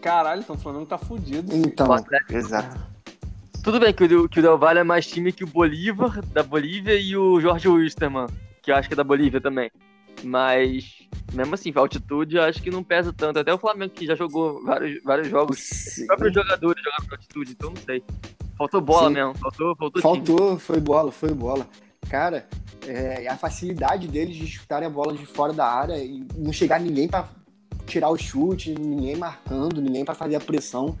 [0.00, 1.54] Caralho, então o Flamengo tá fudido.
[1.54, 1.86] Então,
[2.30, 2.76] exato.
[3.66, 6.40] Tudo bem que o, que o Del Valle é mais time que o Bolívar, da
[6.40, 8.28] Bolívia, e o Jorge Wilstermann,
[8.62, 9.72] que eu acho que é da Bolívia também.
[10.22, 11.00] Mas,
[11.34, 13.40] mesmo assim, a altitude eu acho que não pesa tanto.
[13.40, 16.02] Até o Flamengo, que já jogou vários, vários jogos, Sim.
[16.02, 18.04] os próprios jogadores jogaram com altitude, então não sei.
[18.56, 19.14] Faltou bola Sim.
[19.14, 20.00] mesmo, faltou, faltou.
[20.00, 21.66] Faltou, foi bola, foi bola.
[22.08, 22.46] Cara,
[22.86, 26.78] é, a facilidade deles de chutarem a bola de fora da área e não chegar
[26.78, 27.28] ninguém pra
[27.84, 30.96] tirar o chute, ninguém marcando, ninguém pra fazer a pressão.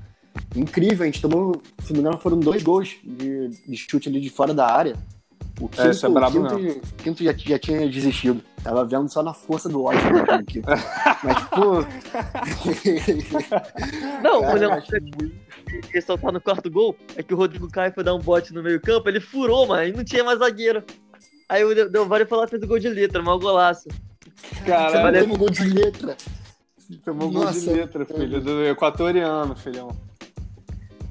[0.54, 4.20] Incrível, a gente tomou, se não me engano, foram dois gols de, de chute ali
[4.20, 4.94] de fora da área.
[5.60, 8.42] O quinto, É, isso é brabo o quinto, quinto já, já tinha desistido.
[8.62, 10.00] Tava vendo só na força do ódio.
[10.30, 10.60] aqui.
[11.24, 11.82] Mas, pô.
[14.22, 15.32] Não, cara, o que
[15.92, 18.80] ressaltar no quarto gol é que o Rodrigo Caio foi dar um bote no meio
[18.80, 20.82] campo, ele furou, mano, e não tinha mais zagueiro.
[21.48, 23.88] Aí o Del- Valle lá fez o gol de letra, mal golaço.
[24.66, 25.20] Caralho.
[25.22, 26.16] Tomou gol de letra.
[27.04, 27.72] tomou gol de Nossa.
[27.72, 29.88] letra, filho, do equatoriano, filhão.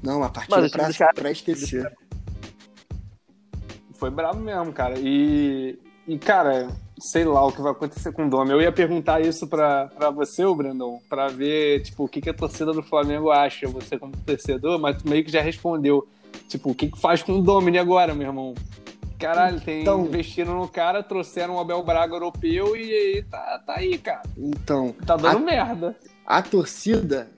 [0.02, 1.92] Não, a partida Mas o time pra, pra esquecer.
[3.94, 4.94] Foi bravo mesmo, cara.
[4.98, 8.50] E, e, cara, sei lá o que vai acontecer com o Dome.
[8.52, 12.34] Eu ia perguntar isso pra, pra você, Brandon, pra ver, tipo, o que, que a
[12.34, 16.06] torcida do Flamengo acha, você como torcedor, mas tu meio que já respondeu.
[16.48, 18.54] Tipo, o que, que faz com o Domini agora, meu irmão?
[19.18, 23.74] Caralho, tem, Então- investiram no cara, trouxeram o Abel Braga europeu e aí tá, tá
[23.78, 24.22] aí, cara.
[24.36, 25.96] Então, Tá dando merda.
[26.26, 27.30] A torcida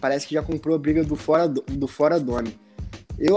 [0.00, 2.56] parece que já comprou a briga do fora do, fora Dome.
[3.18, 3.36] Eu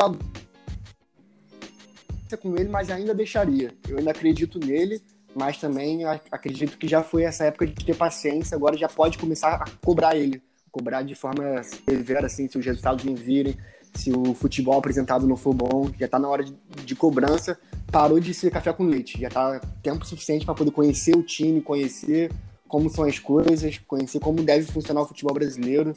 [2.38, 3.74] com ele, mas ainda deixaria.
[3.88, 5.02] Eu ainda acredito nele,
[5.36, 8.56] mas também acredito que já foi essa época de ter paciência.
[8.56, 10.42] Agora já pode começar a cobrar ele,
[10.72, 13.58] cobrar de forma severa, assim, se os resultados não virem,
[13.96, 16.54] se o futebol apresentado não for bom, já tá na hora de,
[16.86, 17.58] de cobrança.
[17.92, 21.60] Parou de ser café com leite, já tá tempo suficiente para poder conhecer o time,
[21.62, 22.30] conhecer
[22.70, 25.94] como são as coisas, conhecer como deve funcionar o futebol brasileiro.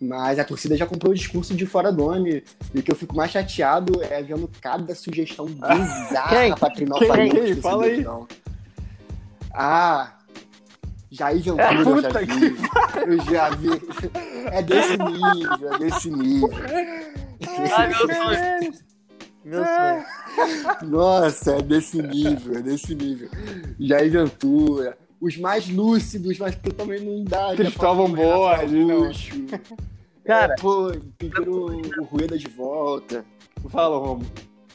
[0.00, 2.44] Mas a torcida já comprou o discurso de fora nome.
[2.74, 7.08] E o que eu fico mais chateado é vendo cada sugestão bizarra pra treinar Quem?
[7.08, 7.34] o Flamengo.
[7.34, 7.56] Quem?
[7.56, 8.06] Fala aí.
[9.52, 10.12] Ah,
[11.10, 12.56] Jair Ventura eu já vi.
[13.06, 13.68] Eu já vi.
[14.50, 16.50] É desse nível, é desse nível.
[17.76, 18.74] Ai, meu sonho.
[19.44, 20.90] Meu sonho.
[20.90, 23.28] Nossa, é desse nível, é desse nível.
[23.78, 24.98] Jair Ventura.
[25.20, 27.54] Os mais lúcidos, mas que também não dá.
[27.56, 29.10] Cristóvão Borges, não.
[30.24, 33.24] Cara, Pô, pediram o Rueda de volta.
[33.70, 34.24] Fala, Romo.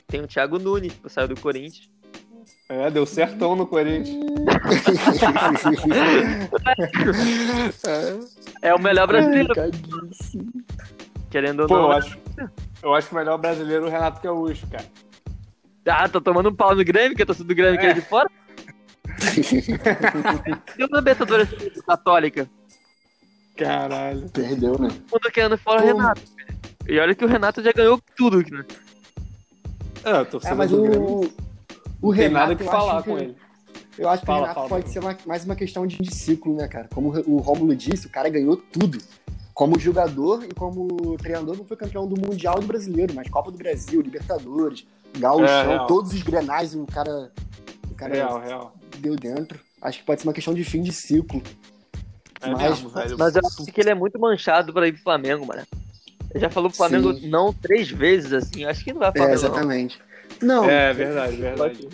[0.07, 1.87] tem o Thiago Nunes, que saiu do Corinthians.
[2.67, 4.17] É, deu certão no Corinthians.
[8.61, 10.51] É o melhor brasileiro, Cagadíssimo.
[11.29, 11.83] querendo ou Pô, não.
[11.85, 12.17] eu acho,
[12.83, 14.85] eu acho que o melhor brasileiro é o Renato Gaúcho, cara.
[15.87, 17.81] Ah, tô tomando um pau no Grêmio, que a torcida do Grêmio É.
[17.81, 18.29] quer de fora.
[20.77, 21.49] Deu na Libertadores
[21.85, 22.49] Católica.
[23.57, 24.29] Caralho.
[24.29, 24.89] Perdeu, né?
[25.09, 25.85] Todo mundo querendo fora o.
[25.85, 26.21] Renato.
[26.87, 28.65] E olha que o Renato já ganhou tudo, né?
[30.03, 31.29] É, torcida É, mas o, o não
[32.01, 33.35] tem Renato, nada que falar acho com que, ele.
[33.97, 34.93] Eu acho que Fala, o Renato fala, pode Bruno.
[34.93, 36.87] ser uma- mais uma questão de, de ciclo, né, cara?
[36.93, 38.97] Como o Rômulo disse, o cara ganhou tudo.
[39.53, 43.57] como jogador e como treinador, não foi campeão do Mundial do Brasileiro, mas Copa do
[43.57, 45.45] Brasil, Libertadores, Gauchão,
[45.83, 47.29] É, todos os grenais o cara,
[47.91, 48.73] o cara Real, real.
[48.97, 49.59] Deu dentro.
[49.81, 51.41] Acho que pode ser uma questão de fim de ciclo.
[52.41, 53.17] É Mas- mesmo, velho.
[53.17, 55.63] Mas eu acho que ele é muito manchado pra ir pro Flamengo, mano.
[56.31, 57.27] Ele já falou pro Flamengo Sim.
[57.29, 58.63] não três vezes, assim.
[58.65, 59.47] Acho que não vai É, Flamengo, não.
[59.49, 59.99] exatamente.
[60.41, 61.89] Não, É, verdade, verdade.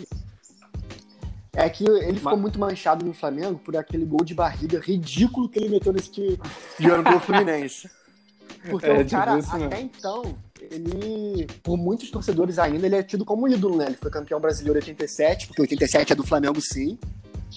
[1.54, 5.48] É que ele ficou Mas- muito manchado no Flamengo por aquele gol de barriga ridículo
[5.48, 6.38] que ele meteu nesse time
[6.78, 7.88] jogando pelo Fluminense.
[8.68, 9.64] Porque É, o tipo cara, mesmo.
[9.64, 10.36] até então,
[10.70, 13.86] ele, por muitos torcedores ainda, ele é tido como ídolo, né?
[13.86, 16.98] Ele foi campeão brasileiro em 87, porque 87 é do Flamengo sim.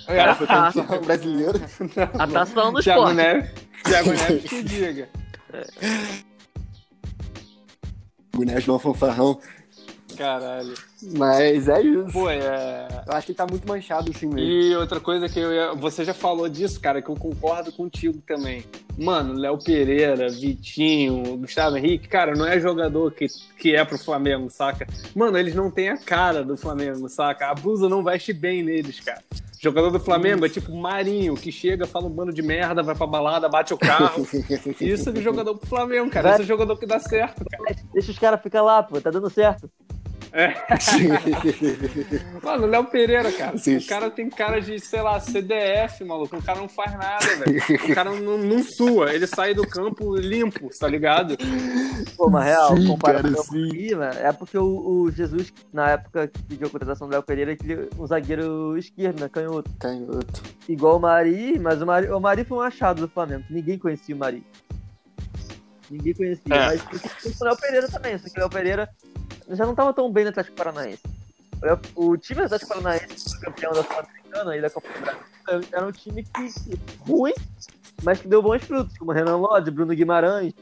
[0.04, 1.60] O cara foi campeão brasileiro.
[2.17, 3.15] A falando do Thiago esporte.
[3.15, 3.52] Neves,
[3.84, 5.10] Thiago Neves que diga.
[8.38, 9.39] O Neves não fanfarrão.
[10.17, 10.74] Caralho.
[11.16, 12.12] Mas é isso.
[12.12, 12.88] Pô, é.
[13.08, 14.40] Eu acho que ele tá muito manchado assim mesmo.
[14.40, 15.74] E outra coisa que eu ia...
[15.74, 18.64] Você já falou disso, cara, que eu concordo contigo também.
[18.98, 24.50] Mano, Léo Pereira, Vitinho, Gustavo Henrique, cara, não é jogador que, que é pro Flamengo,
[24.50, 24.86] saca?
[25.16, 27.48] Mano, eles não têm a cara do Flamengo, saca?
[27.48, 29.22] A blusa não veste bem neles, cara.
[29.62, 33.06] Jogador do Flamengo é tipo Marinho, que chega, fala um bando de merda, vai pra
[33.06, 34.26] balada, bate o carro.
[34.80, 36.32] Isso é jogador pro Flamengo, cara.
[36.32, 37.76] Isso é jogador que dá certo, cara.
[37.92, 39.02] Deixa os caras ficar lá, pô.
[39.02, 39.70] Tá dando certo.
[42.44, 43.58] Mano, o Léo Pereira, cara.
[43.58, 43.78] Sim.
[43.78, 46.38] O cara tem cara de, sei lá, CDF, maluco.
[46.38, 47.86] O cara não faz nada, velho.
[47.86, 49.13] O cara não, não sua.
[49.13, 51.36] Ele sai do campo limpo, tá ligado?
[52.15, 55.92] Pô, mas real, Sim, comparado cara, com aqui, mano, é porque o, o Jesus, na
[55.92, 59.30] época que pediu a contratação do Léo Pereira, queria um zagueiro esquerdo, né?
[59.30, 59.72] Canhoto.
[59.80, 60.44] Canhoto.
[60.68, 63.44] Igual o Mari, mas o Mari, o Mari foi um achado do Flamengo.
[63.50, 64.44] Ninguém conhecia o Mari.
[65.89, 66.56] Ninguém conhecia.
[66.56, 66.78] É.
[67.25, 68.17] Mas o Léo Pereira também.
[68.17, 68.89] Só que o Léo Pereira
[69.49, 71.02] já não tava tão bem no Atlético Paranaense.
[71.95, 75.02] O O time do Atlético Paranaense, que foi campeão da Sul-Americana e da Copa do
[75.02, 77.34] Brasil, era um time que, ruim,
[78.04, 80.54] mas que deu bons frutos, como Renan Lodge, Bruno Guimarães.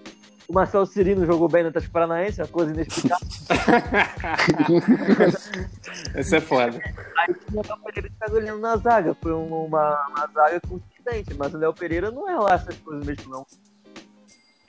[0.48, 3.28] O Marcelo Cirino jogou bem no Atlético Paranaense, uma coisa inexplicável.
[6.16, 6.80] Esse é foda.
[7.18, 9.14] Aí tinha o Léo Pereira que tá olhando na zaga.
[9.22, 13.06] Foi um- uma, uma zaga consistente, mas o Léo Pereira não é lá essas coisas
[13.06, 13.46] mesmo, não.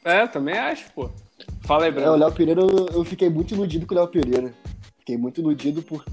[0.09, 1.11] É, também acho, pô.
[1.61, 2.17] Fala aí, É, o.
[2.17, 4.53] Léo Pereira, eu, eu fiquei muito iludido com o Léo Pereira.
[4.99, 6.05] Fiquei muito iludido por.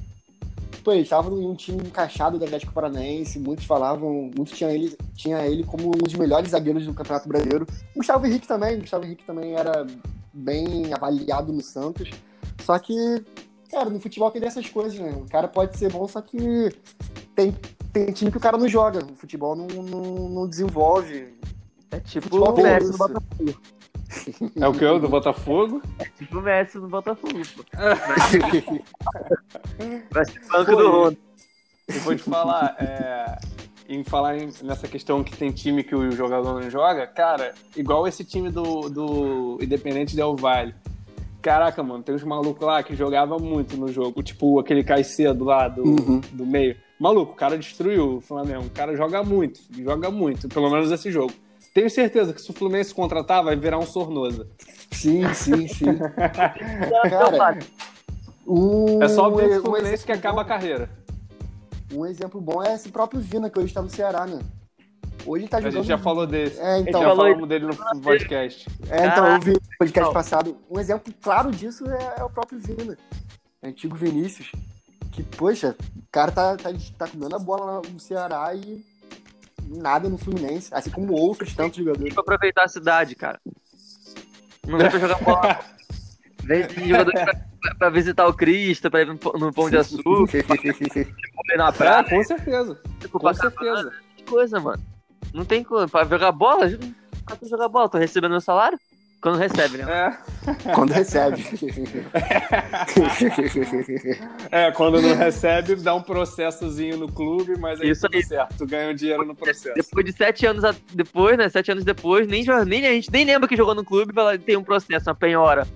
[0.83, 4.95] Pô, ele tava em um time encaixado do Atlético Paranaense, muitos falavam, muitos tinham ele,
[5.15, 7.65] tinha ele como um dos melhores zagueiros do Campeonato Brasileiro.
[7.95, 9.87] O Gustavo Henrique também, o Gustavo Henrique também era
[10.31, 12.11] bem avaliado no Santos.
[12.61, 13.23] Só que,
[13.71, 15.11] cara, no futebol tem dessas coisas, né?
[15.17, 16.69] O cara pode ser bom, só que
[17.35, 17.55] tem,
[17.91, 19.03] tem time que o cara não joga.
[19.03, 21.33] O futebol não, não, não desenvolve.
[21.89, 23.55] É tipo Futebol o Botafogo.
[24.59, 25.81] É o que eu do Botafogo?
[26.17, 27.63] Tipo o Messi no Botafogo, pô.
[30.11, 31.17] Vai ser banco do e- Ronda.
[31.87, 33.37] Eu vou te falar, é,
[33.87, 38.07] em falar em- nessa questão que tem time que o jogador não joga, cara, igual
[38.07, 40.73] esse time do, do Independente Del Valle.
[41.43, 45.67] Caraca, mano, tem uns malucos lá que jogavam muito no jogo, tipo aquele Caicedo lá
[45.67, 46.21] do, Uhum.
[46.31, 46.75] do meio.
[46.99, 48.65] Maluco, o cara destruiu o Flamengo.
[48.65, 51.33] O cara joga muito, joga muito, pelo menos esse jogo.
[51.75, 54.47] Tenho certeza que se o Fluminense contratar, vai virar um Sornosa.
[54.93, 55.97] Sim, sim, sim.
[57.09, 57.59] Cara,
[58.47, 60.89] Um, É só um o Fluminense exemplo que acaba a carreira.
[61.91, 64.39] Um exemplo bom é esse próprio Vina, que hoje tá no Ceará, né?
[65.25, 65.75] Hoje ele tá A jogando.
[65.79, 66.57] gente já falou desse.
[66.61, 67.01] É, então.
[67.01, 68.69] já falou falamos dele no podcast.
[68.89, 70.13] É, então, eu vi no podcast Não.
[70.13, 70.57] passado.
[70.71, 72.97] Um exemplo claro disso é, é o próprio Vina.
[73.61, 74.49] Antigo Vinícius.
[75.11, 78.81] Que, poxa, o cara tá, tá, tá comendo a bola no Ceará e
[79.67, 80.69] nada no Fluminense.
[80.73, 82.03] Assim como outros tantos jogadores.
[82.03, 83.39] tem que aproveitar a cidade, cara.
[84.67, 85.59] Não vem pra jogar bola.
[86.43, 89.17] Vem de jogador pra, pra visitar o Cristo, pra ir no,
[89.53, 92.79] Pão de Açúcar, pra ir na É, praia, com certeza.
[92.99, 93.91] tipo, Com pra certeza.
[94.15, 94.83] que coisa, mano.
[95.33, 95.87] Não tem coisa.
[95.87, 96.67] Pra jogar bola,
[97.25, 98.79] pra tu jogar bola, tô recebendo meu salário?
[99.21, 100.17] Quando recebe, né?
[100.67, 100.71] É.
[100.73, 101.43] Quando recebe.
[104.51, 108.23] É, quando não recebe, dá um processozinho no clube, mas aí Isso tudo aí.
[108.23, 109.73] certo, tu ganha o dinheiro no processo.
[109.75, 111.49] Depois de sete anos a- depois, né?
[111.49, 114.57] Sete anos depois, nem, nem a gente nem lembra que jogou no clube, lá, tem
[114.57, 115.67] um processo, uma penhora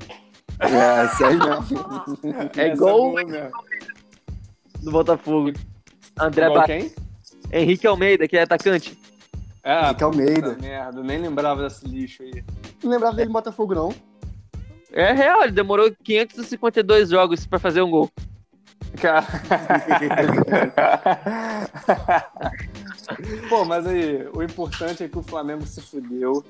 [0.59, 2.49] é, sério mesmo.
[2.55, 3.49] É igual boa mesmo.
[4.83, 5.53] do Botafogo.
[6.19, 6.65] André Igual ba...
[6.65, 6.91] quem?
[7.51, 8.98] Henrique Almeida, que é atacante.
[9.63, 10.57] É, Henrique Almeida.
[10.61, 12.43] merda, nem lembrava desse lixo aí.
[12.83, 13.93] Não lembrava dele no Botafogo, não.
[14.91, 18.09] É real, ele demorou 552 jogos pra fazer um gol.
[18.99, 19.25] Cara.
[23.49, 26.43] Pô, mas aí, o importante é que o Flamengo se fudeu.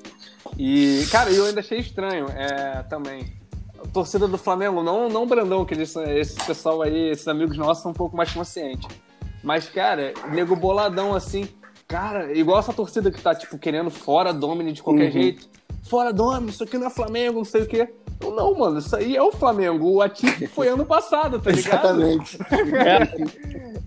[0.58, 3.26] E, cara, eu ainda achei estranho é, também.
[3.82, 7.58] A torcida do Flamengo, não, não o Brandão, que eles, esse pessoal aí, esses amigos
[7.58, 8.88] nossos são um pouco mais conscientes.
[9.43, 11.48] Mas, cara, nego boladão assim.
[11.89, 15.12] Cara, igual essa torcida que tá, tipo, querendo fora Domini de qualquer Uhum.
[15.12, 15.49] jeito.
[15.84, 17.89] fora Domi, isso aqui não é Flamengo, não sei o quê.
[18.21, 19.89] Eu, não, mano, isso aí é o Flamengo.
[19.93, 21.99] O Ativo foi ano passado, tá ligado?
[22.04, 22.38] Exatamente.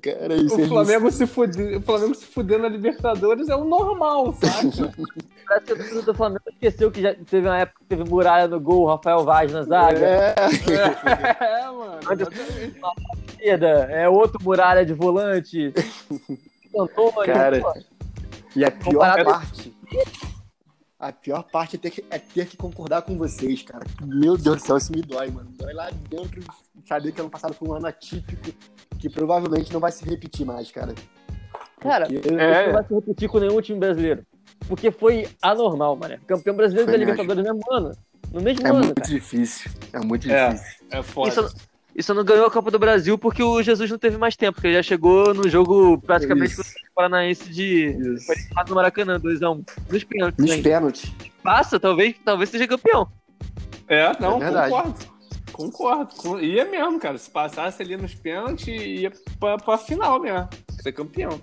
[0.00, 3.64] Cara, isso o, é Flamengo se fuder, o Flamengo se fuder na Libertadores é o
[3.64, 4.94] normal, saca?
[5.48, 8.46] Parece que o torcedor do Flamengo esqueceu que já teve uma época que teve muralha
[8.46, 10.06] no gol, Rafael Vaz na zaga.
[10.06, 11.98] É, é, é mano.
[13.40, 15.72] É outro muralha de volante.
[17.24, 17.62] Cara,
[18.54, 19.74] e a pior parte.
[20.98, 23.86] A pior parte é ter, que, é ter que concordar com vocês, cara.
[24.04, 25.48] Meu Deus do céu, isso me dói, mano.
[25.52, 26.42] Dói lá dentro
[26.84, 28.52] saber que ano passado foi um ano atípico
[28.98, 30.94] que provavelmente não vai se repetir mais, cara.
[31.78, 32.28] Cara, Porque...
[32.28, 32.66] é...
[32.66, 34.26] não vai se repetir com nenhum time brasileiro.
[34.66, 36.18] Porque foi anormal, mano.
[36.26, 37.96] Campeão brasileiro da Libertadores no mesmo ano.
[38.32, 38.78] No mesmo é ano.
[38.78, 39.08] É muito cara.
[39.08, 39.70] difícil.
[39.92, 40.86] É muito é, difícil.
[40.90, 41.28] É, é foda.
[41.28, 41.67] Isso,
[41.98, 44.68] isso não ganhou a Copa do Brasil porque o Jesus não teve mais tempo, porque
[44.68, 47.92] ele já chegou no jogo praticamente com o Paranaense de.
[48.68, 49.58] no Maracanã, 2x1.
[49.58, 49.64] Um.
[49.90, 50.46] Nos pênaltis.
[50.46, 51.12] Nos pênaltis.
[51.42, 53.08] Passa, talvez, talvez seja campeão.
[53.88, 54.94] É, não, é concordo.
[55.50, 56.40] Concordo.
[56.40, 57.18] Ia mesmo, cara.
[57.18, 60.48] Se passasse ali nos pênaltis, ia pra, pra final mesmo.
[60.80, 61.40] Ser campeão.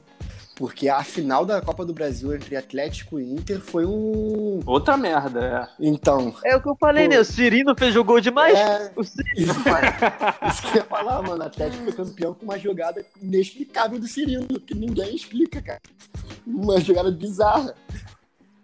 [0.55, 4.61] Porque a final da Copa do Brasil entre Atlético e Inter foi um.
[4.65, 5.85] Outra merda, é.
[5.85, 6.33] Então.
[6.45, 7.13] É o que eu falei, pô...
[7.13, 7.19] né?
[7.19, 8.57] O Cirino fez o gol demais.
[8.57, 8.89] É...
[8.95, 9.51] O Cirino.
[9.51, 9.51] Isso,
[10.47, 11.43] isso que eu ia falar, mano.
[11.43, 15.81] O Atlético foi campeão com uma jogada inexplicável do Cirino, que ninguém explica, cara.
[16.47, 17.75] Uma jogada bizarra.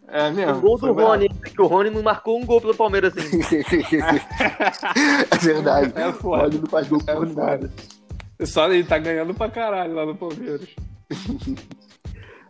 [0.07, 0.53] É mesmo.
[0.53, 3.41] O gol do Rony, que o Rony não marcou um gol pelo Palmeiras assim.
[5.29, 5.91] é verdade.
[5.95, 6.43] É foda.
[6.43, 7.69] O Rony não faz gol é por nada.
[8.45, 10.69] Só ele tá ganhando pra caralho lá no Palmeiras.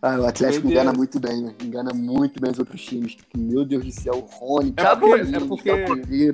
[0.01, 1.53] Ah, o Atlético engana muito bem, né?
[1.61, 3.15] Engana muito bem os outros times.
[3.37, 6.31] Meu Deus do céu, o Rony, é porque, é porque...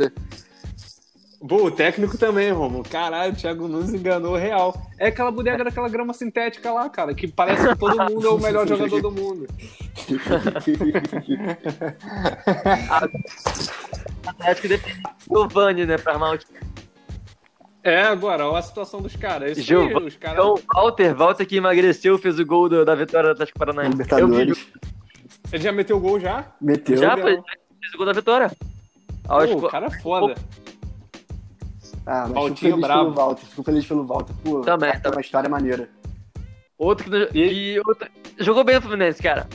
[1.46, 2.84] Pô, o técnico também, Romulo.
[2.84, 4.90] Caralho, o Thiago Nunes enganou real.
[4.98, 8.40] É aquela bodega daquela grama sintética lá, cara, que parece que todo mundo é o
[8.40, 9.48] melhor jogador do mundo.
[14.26, 16.38] Atlético depende do Vani, né, pra armar o
[17.88, 19.58] é, agora, olha a situação dos caras.
[19.58, 20.38] Isso aí, os caras...
[20.38, 23.98] Então, Walter, Walter que emagreceu, fez o gol do, da vitória do Atlético Paranaense.
[25.52, 26.52] Ele já meteu o gol já?
[26.60, 26.98] Meteu.
[26.98, 27.40] Já, fez,
[27.80, 28.52] fez o gol da vitória.
[29.28, 30.36] Pô, o cara é foda.
[32.06, 33.04] Ah, mas Valtinho fico feliz bravo.
[33.04, 33.46] pelo Walter.
[33.46, 34.34] Fico feliz pelo Walter.
[34.44, 35.90] Pô, também, é uma história maneira.
[36.78, 37.80] Outro que, e...
[37.86, 38.08] outro...
[38.40, 39.48] jogou bem no Fluminense, cara.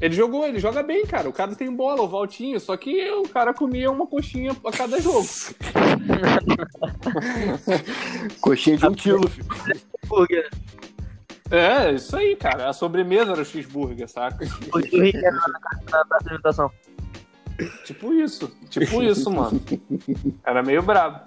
[0.00, 1.28] Ele jogou, ele joga bem, cara.
[1.28, 4.98] O cara tem bola, o Valtinho, só que o cara comia uma coxinha a cada
[5.00, 5.26] jogo.
[8.40, 9.30] coxinha de um quilo.
[11.50, 12.68] É, isso aí, cara.
[12.68, 14.46] A sobremesa era o cheeseburger, saca?
[17.84, 19.60] Tipo isso, tipo isso, mano.
[20.44, 21.20] Era meio brabo.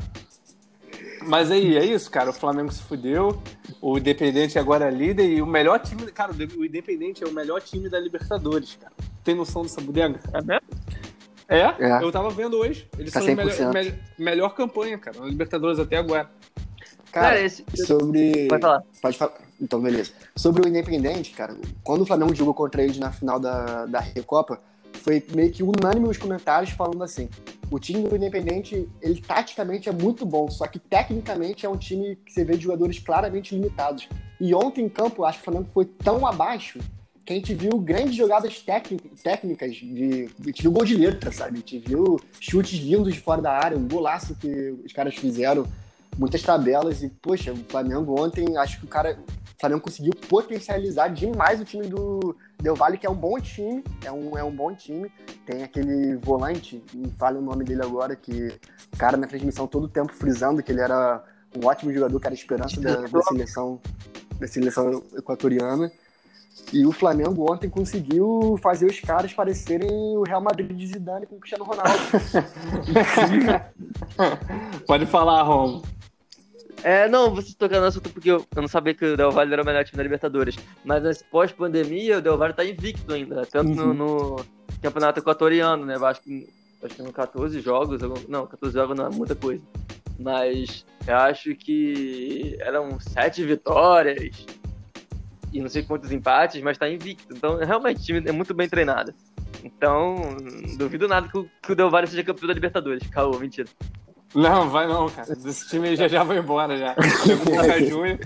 [1.25, 2.29] Mas aí, é isso, cara.
[2.29, 3.41] O Flamengo se fudeu.
[3.81, 6.03] O Independente agora é líder e o melhor time.
[6.11, 8.93] Cara, o Independente é o melhor time da Libertadores, cara.
[9.23, 10.19] Tem noção dessa bodega?
[10.33, 10.67] É mesmo?
[11.53, 12.87] É, é, eu tava vendo hoje.
[12.97, 16.29] Eles tá são a melhor, melhor, melhor campanha, cara, na Libertadores até agora.
[17.11, 17.63] Cara, cara esse...
[17.85, 18.47] sobre.
[18.47, 18.83] Pode falar.
[19.01, 19.33] Pode falar.
[19.61, 20.11] Então, beleza.
[20.35, 24.59] Sobre o Independente, cara, quando o Flamengo jogou contra eles na final da, da Recopa,
[24.93, 27.29] foi meio que unânime os comentários falando assim:
[27.69, 32.15] o time do Independente, ele taticamente é muito bom, só que tecnicamente é um time
[32.15, 34.09] que você vê de jogadores claramente limitados.
[34.39, 36.79] E ontem em campo, acho que o Flamengo foi tão abaixo
[37.25, 41.53] que a gente viu grandes jogadas técnicas, de, a gente viu gol de letra, sabe?
[41.53, 45.65] A gente viu chutes lindos de fora da área, um golaço que os caras fizeram,
[46.17, 51.07] muitas tabelas e, poxa, o Flamengo ontem, acho que o cara, o Flamengo conseguiu potencializar
[51.07, 54.53] demais o time do Del Valle, que é um bom time, é um, é um
[54.53, 55.09] bom time.
[55.45, 58.49] Tem aquele volante, me fale o nome dele agora, que
[58.93, 61.23] o cara na transmissão todo o tempo frisando que ele era
[61.57, 63.79] um ótimo jogador, que era a esperança da, da seleção
[64.39, 65.91] da seleção equatoriana.
[66.71, 71.35] E o Flamengo ontem conseguiu fazer os caras parecerem o Real Madrid de Zidane com
[71.35, 71.93] o Cristiano Ronaldo.
[74.87, 75.81] Pode falar, Rom.
[76.83, 79.53] É, não, você tocando no assunto porque eu, eu, não sabia que o Del Valle
[79.53, 80.57] era o melhor time da Libertadores.
[80.83, 83.45] Mas nesse pós-pandemia, o Del Valle tá invicto ainda.
[83.45, 83.93] Tanto uhum.
[83.93, 84.45] no, no,
[84.81, 85.95] campeonato equatoriano, né?
[85.95, 86.49] Acho que,
[86.83, 88.01] acho que no 14 jogos.
[88.27, 89.63] Não, 14 jogos não é muita coisa.
[90.19, 94.45] Mas eu acho que eram sete vitórias
[95.53, 97.33] e não sei quantos empates, mas tá invicto.
[97.33, 99.13] Então, realmente, o time é muito bem treinado.
[99.63, 100.35] Então,
[100.77, 103.07] duvido nada que o, que o Del Valle seja campeão da Libertadores.
[103.07, 103.69] Caô, mentira.
[104.35, 105.31] Não, vai não, cara.
[105.31, 106.95] Esse time já já vai embora já.
[106.95, 108.19] Pega um Boca Juniors,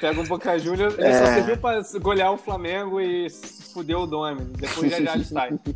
[0.00, 1.18] pega um Boca Juniors, ele é.
[1.18, 4.42] só serviu pra golear o Flamengo e fuder o Dome.
[4.56, 5.58] Depois já já ele sai.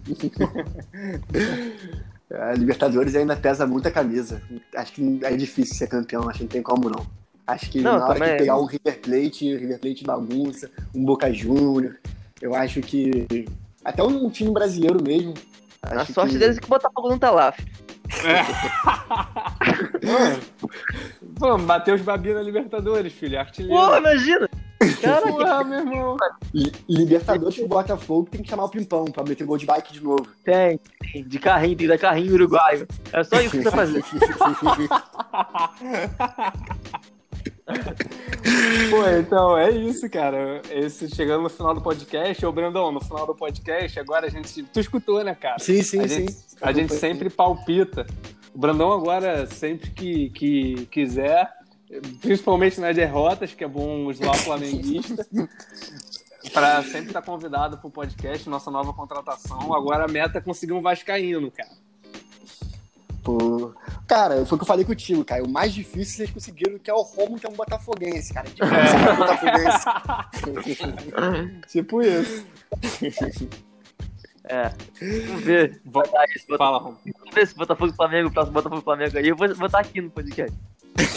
[2.32, 4.40] A Libertadores ainda pesa muita camisa.
[4.74, 7.06] Acho que é difícil ser campeão, acho que não tem como não.
[7.46, 11.32] Acho que não, na hora de pegar um River Plate, River Plate bagunça, um Boca
[11.32, 11.96] Juniors,
[12.40, 13.26] eu acho que
[13.84, 15.34] até um time brasileiro mesmo
[15.82, 16.38] A sorte que...
[16.38, 17.54] deles é que o Botafogo não tá lá.
[18.24, 18.42] É.
[21.38, 23.38] Vamos bater os Babi na Libertadores, filho.
[23.38, 23.74] Artilheiro.
[23.74, 24.48] Pô, imagina!
[25.00, 26.16] Caraca, Porra, meu irmão.
[26.88, 30.26] Libertadores pro Botafogo tem que chamar o Pimpão pra meter gol de bike de novo.
[30.44, 30.78] Tem,
[31.12, 31.24] tem.
[31.24, 32.86] De carrinho, tem que dar carrinho uruguaio.
[33.12, 34.02] É só isso que você fazer.
[38.90, 40.60] Pô, então é isso, cara.
[40.70, 44.62] Esse, chegando no final do podcast, ô Brandão, no final do podcast, agora a gente.
[44.64, 45.58] Tu escutou, né, cara?
[45.58, 46.14] Sim, sim, a sim.
[46.26, 48.06] Gente, a gente sempre palpita.
[48.54, 51.50] O Brandão agora, sempre que, que quiser,
[52.20, 55.26] principalmente nas derrotas, que é bom usar o flamenguista.
[56.52, 59.72] para sempre estar convidado pro podcast, nossa nova contratação.
[59.72, 61.70] Agora a meta é conseguir um Vascaíno, cara.
[63.22, 63.72] Pô.
[64.06, 65.42] Cara, foi o que eu falei contigo, cara.
[65.44, 68.48] O mais difícil vocês conseguiram, que é o Romo, que é um botafoguense, cara.
[68.48, 69.12] É difícil é.
[69.12, 69.84] um botafoguense.
[71.68, 72.44] tipo isso.
[74.44, 74.72] É.
[75.26, 75.80] Vamos ver.
[75.84, 76.10] Vamos,
[76.58, 76.98] Fala, Romo.
[77.18, 79.28] Vamos ver se Botafogo e Flamengo, o próximo Botafogo e Flamengo aí.
[79.28, 80.58] Eu vou, vou estar aqui no podcast.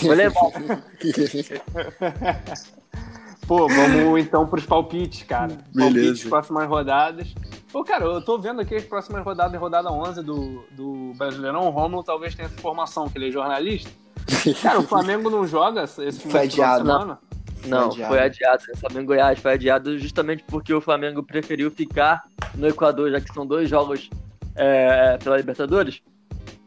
[0.03, 0.41] Vou levar.
[3.47, 5.57] Pô, vamos então pros palpites, cara.
[5.73, 5.93] Beleza.
[5.93, 7.35] Palpites, próximas rodadas.
[7.71, 11.67] Pô, cara, eu tô vendo aqui as próximas rodadas, rodada 11 do, do Brasileirão.
[11.67, 13.91] O Romulo talvez tenha essa formação, que ele é jornalista.
[14.61, 17.19] Cara, o Flamengo não joga esse fim de semana?
[17.67, 18.07] Não, foi adiado.
[18.07, 18.63] foi adiado.
[18.73, 22.23] O Flamengo Goiás foi adiado justamente porque o Flamengo preferiu ficar
[22.55, 24.09] no Equador, já que são dois jogos
[24.55, 26.01] é, pela Libertadores.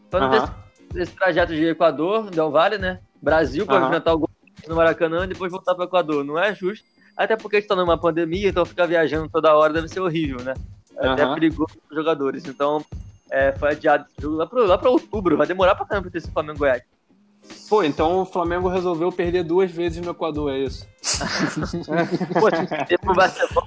[0.07, 0.51] Então, uh -huh.
[0.91, 3.01] esse, esse, trajeto de Equador, Del Valle, né?
[3.21, 3.87] Brasil, para uh -huh.
[3.87, 4.29] enfrentar o
[4.67, 6.25] no Maracanã e depois voltar para o Equador.
[6.25, 6.87] Não é justo.
[7.17, 10.41] Até porque a gente está numa pandemia, então ficar viajando toda hora deve ser horrível,
[10.43, 10.55] né?
[10.97, 12.45] É até perigoso para os jogadores.
[12.47, 12.85] Então,
[13.31, 15.37] é, foi adiado esse jogo lá para outubro.
[15.37, 16.83] Vai demorar para caramba ter esse Flamengo Goiás.
[17.69, 20.87] Pô, então o Flamengo resolveu perder duas vezes no Equador, é isso?
[22.39, 22.49] Pô,
[22.87, 23.67] se pro Barcelona,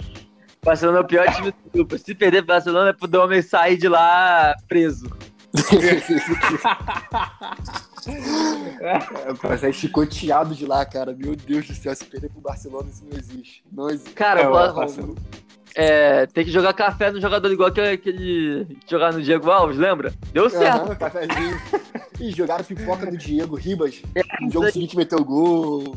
[0.64, 1.98] Barcelona é o pior time do grupo.
[1.98, 5.10] Se perder pro Barcelona é pro Domen sair de lá preso.
[8.82, 11.16] É, pra sair chicoteado de lá, cara.
[11.16, 13.64] Meu Deus do céu, se perder pro Barcelona, isso não existe.
[13.72, 14.14] Não existe.
[14.14, 19.22] Cara, é, é, tem que jogar café no jogador igual que aquele que jogar no
[19.22, 20.12] Diego Alves, lembra?
[20.34, 20.90] Deu certo.
[20.90, 21.62] Uhum, cafezinho.
[22.20, 24.02] e jogaram pipoca no Diego Ribas.
[24.16, 25.96] É, no jogo seguinte meteu gol.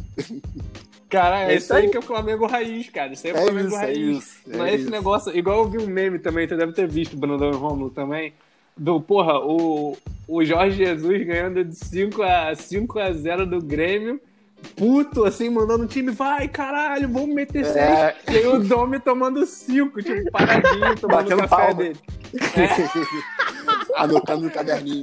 [1.09, 3.13] Cara, é, isso aí que é o Flamengo raiz, cara.
[3.15, 3.97] Isso aí é o é Flamengo isso, raiz.
[3.97, 5.37] É isso, não é, esse negócio.
[5.37, 8.35] Igual eu vi um meme também, tu deve ter visto, Brandão e Romulo também
[8.77, 9.97] do, porra, o,
[10.27, 14.21] o Jorge Jesus ganhando de 5 a, 5 a 0 do Grêmio,
[14.77, 17.77] puto, assim, mandando o time, vai, caralho, vamos meter 6.
[17.77, 18.17] É.
[18.31, 21.75] E aí o Domi tomando 5, tipo, paradinho, tomando Batendo café palma.
[21.75, 21.99] dele.
[22.35, 23.95] É.
[23.97, 25.03] Anotando no caderninho.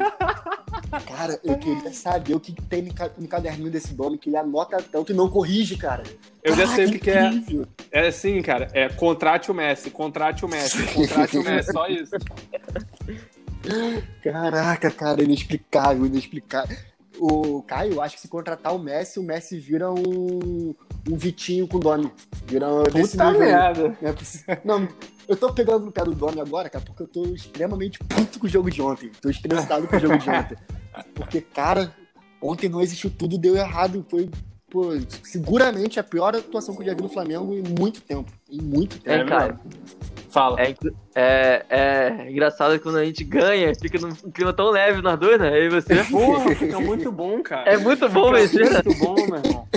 [1.08, 5.14] Cara, eu queria saber o que tem no caderninho desse Domi, que ele anota tanto
[5.14, 6.04] e não corrige, cara.
[6.44, 7.32] Eu já sei o que, que é.
[7.92, 12.12] É assim, cara, é contrate o Messi, contrate o Messi, contrate o Messi, só isso.
[14.24, 16.78] Caraca, cara, inexplicável, inexplicável.
[17.20, 20.74] O Caio, acho que se contratar o Messi, o Messi vira um,
[21.08, 22.12] um Vitinho com o Domi.
[22.48, 23.98] Vira desse Puta merda.
[24.02, 24.88] É não,
[25.28, 28.48] eu tô pegando no pé do Domi agora, cara, porque eu tô extremamente puto com
[28.48, 29.12] o jogo de ontem.
[29.22, 30.58] Tô estressado com o jogo de ontem.
[31.14, 31.94] Porque, cara,
[32.42, 34.06] ontem não existiu tudo, deu errado.
[34.10, 34.30] Foi,
[34.70, 34.90] pô,
[35.24, 38.32] seguramente a pior atuação que eu já vi no Flamengo em muito tempo.
[38.50, 39.24] Em muito tempo.
[39.24, 39.60] É, cara.
[40.32, 40.62] Fala.
[40.62, 40.76] É,
[41.14, 45.50] é, é engraçado quando a gente ganha, fica num clima tão leve nós dois, né?
[45.50, 46.04] Aí você.
[46.06, 47.70] Porra, fica muito bom, cara.
[47.70, 48.72] É muito bom vencer.
[48.72, 49.68] Muito bom, meu irmão.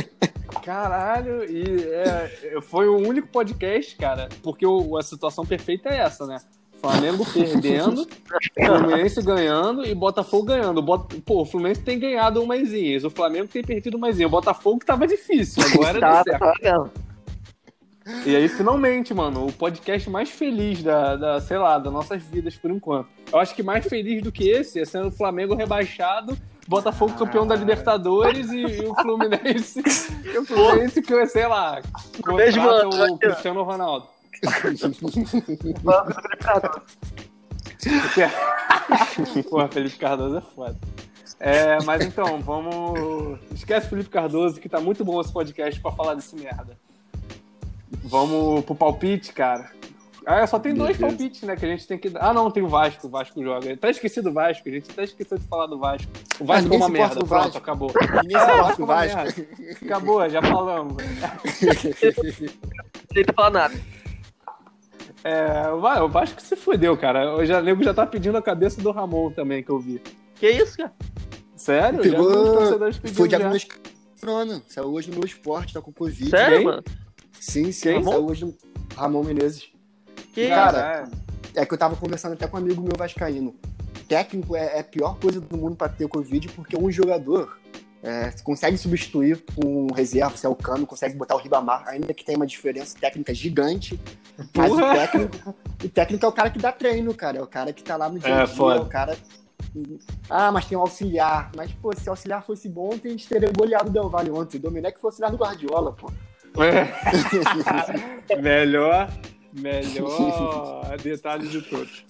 [0.64, 6.26] Caralho, e é, foi o único podcast, cara, porque o, a situação perfeita é essa,
[6.26, 6.38] né?
[6.80, 8.07] Flamengo perdendo,
[8.55, 10.82] Fluminense ganhando e Botafogo ganhando.
[10.82, 11.16] Bota...
[11.24, 14.26] Pô, o Fluminense tem ganhado umazinhas, o Flamengo tem perdido umazinha.
[14.26, 16.61] O Botafogo tava difícil, agora tá, deu certo.
[16.62, 16.90] Tá,
[18.26, 22.57] e aí, finalmente, mano, o podcast mais feliz da, da, sei lá, das nossas vidas
[22.57, 23.09] por enquanto.
[23.32, 26.36] Eu acho que mais feliz do que esse é sendo o Flamengo rebaixado,
[26.66, 29.82] Botafogo campeão da Libertadores e, e o Fluminense.
[30.24, 31.80] e o Fluminense que, sei lá,
[32.22, 34.07] contrata o Cristiano Ronaldo.
[39.48, 40.76] Porra, Felipe Cardoso é foda.
[41.40, 43.38] É, mas então, vamos.
[43.55, 46.76] Esquece Felipe Cardoso, que tá muito bom esse podcast pra falar desse merda.
[48.05, 49.70] Vamos pro palpite, cara.
[50.26, 51.57] Ah, só tem dois palpites, né?
[51.57, 52.11] Que a gente tem que.
[52.16, 53.07] Ah, não, tem o Vasco.
[53.07, 53.76] O Vasco joga.
[53.76, 54.68] Tá esquecido o Vasco.
[54.68, 56.11] A gente até esqueceu de falar do Vasco.
[56.40, 57.16] O Vasco é uma merda.
[57.16, 57.59] Pronto, Vasco.
[57.59, 57.90] acabou.
[58.22, 59.40] Ninguém se importa o Vasco.
[59.84, 60.96] Acabou, já falamos.
[61.02, 63.74] Não tem falar nada.
[65.22, 67.36] É, o Vasco se fudeu, cara.
[67.36, 70.00] O nego já tá pedindo a cabeça do Ramon também, que eu vi.
[70.36, 70.92] Que isso, cara?
[71.57, 72.00] Sério?
[72.00, 72.92] Pegou...
[73.14, 73.82] Foi diagnosticado.
[74.68, 76.30] Saiu hoje no meu esporte, tá com Covid.
[76.30, 76.82] Sério, mano?
[77.45, 77.92] Sim, sim.
[77.95, 78.11] Ramon?
[78.11, 78.55] Saiu hoje
[78.97, 79.68] Ramon Menezes.
[80.32, 81.09] Que cara,
[81.55, 83.55] é que eu tava conversando até com um amigo meu vascaíno.
[84.09, 87.59] Técnico é, é a pior coisa do mundo para ter Covid, porque um jogador
[88.03, 92.24] é, consegue substituir com reserva, se é o Cano, consegue botar o Ribamar, ainda que
[92.24, 94.01] tenha uma diferença técnica gigante.
[94.57, 97.38] Mas o técnico, o técnico é o cara que dá treino, cara.
[97.38, 98.78] É o cara que tá lá no dia a É, dia, foda.
[98.78, 99.16] é o cara.
[100.28, 101.51] Ah, mas tem um auxiliar.
[101.57, 104.57] Mas, pô, se o auxiliar fosse bom, a gente teria goleado o Del Valle ontem.
[104.57, 106.11] O Domenech foi auxiliar do Guardiola, pô.
[106.59, 108.36] É.
[108.40, 109.11] melhor,
[109.52, 112.05] melhor detalhe de todos.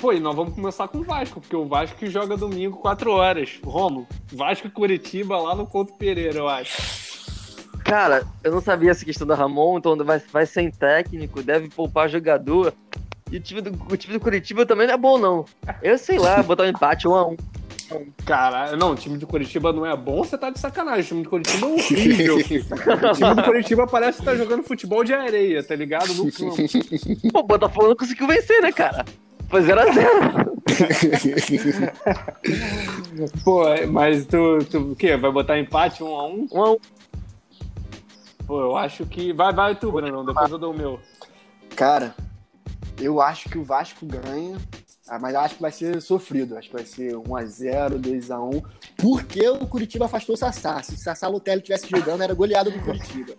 [0.00, 3.12] Pô, e nós vamos começar com o Vasco, porque o Vasco que joga domingo 4
[3.12, 3.60] horas.
[3.62, 7.10] Romo, Vasco e Curitiba lá no Couto Pereira, eu acho.
[7.84, 12.08] Cara, eu não sabia essa questão da Ramon, então vai, vai sem técnico, deve poupar
[12.08, 12.72] jogador.
[13.30, 15.44] E o time, do, o time do Curitiba também não é bom, não.
[15.82, 17.36] Eu sei lá, botar um empate um a um.
[18.24, 21.02] Cara, não, o time do Curitiba não é bom, você tá de sacanagem.
[21.02, 22.36] O time do Curitiba é horrível.
[22.36, 22.42] o
[23.14, 26.12] time do Curitiba parece que tá jogando futebol de areia, tá ligado?
[26.14, 26.56] No campo.
[27.32, 29.04] Pô, o Botafogo não conseguiu vencer, né, cara?
[29.48, 30.50] Foi 0x0.
[33.44, 35.16] Pô, mas tu, tu o quê?
[35.16, 36.46] Vai botar empate um a um?
[36.52, 36.76] 1 a 1
[38.46, 39.32] Pô, eu acho que.
[39.32, 41.00] Vai, vai tu, Brunão, depois eu dou o meu.
[41.74, 42.14] Cara,
[43.00, 44.56] eu acho que o Vasco ganha,
[45.18, 46.56] mas eu acho que vai ser sofrido.
[46.56, 48.64] Acho que vai ser 1x0, 2x1.
[48.96, 50.82] Porque o Curitiba afastou o Sassá.
[50.82, 53.34] Se o Sassá Lotelli estivesse jogando, era goleado do Curitiba.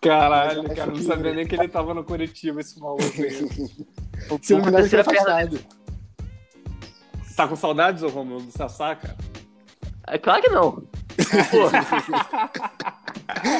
[0.00, 3.48] Caralho, Mas eu cara, não sabia nem que ele tava no Curitiba, esse maluco aí.
[4.42, 5.58] Se eu não me engano, ele afastado.
[7.34, 9.16] Tá com saudades, ô Romulo, do Sassá, cara?
[10.06, 10.72] É claro que não.
[11.50, 12.94] Pô.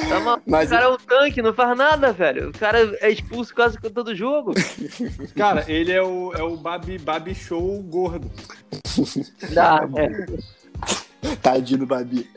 [0.08, 0.42] Tá maluco.
[0.46, 2.48] Mas- O cara é um tanque, não faz nada, velho.
[2.50, 4.52] O cara é expulso quase todo jogo.
[5.36, 8.30] Cara, ele é o, é o Babi, Babi Show gordo.
[9.52, 11.34] Dá, é.
[11.42, 12.28] Tadinho do Babi.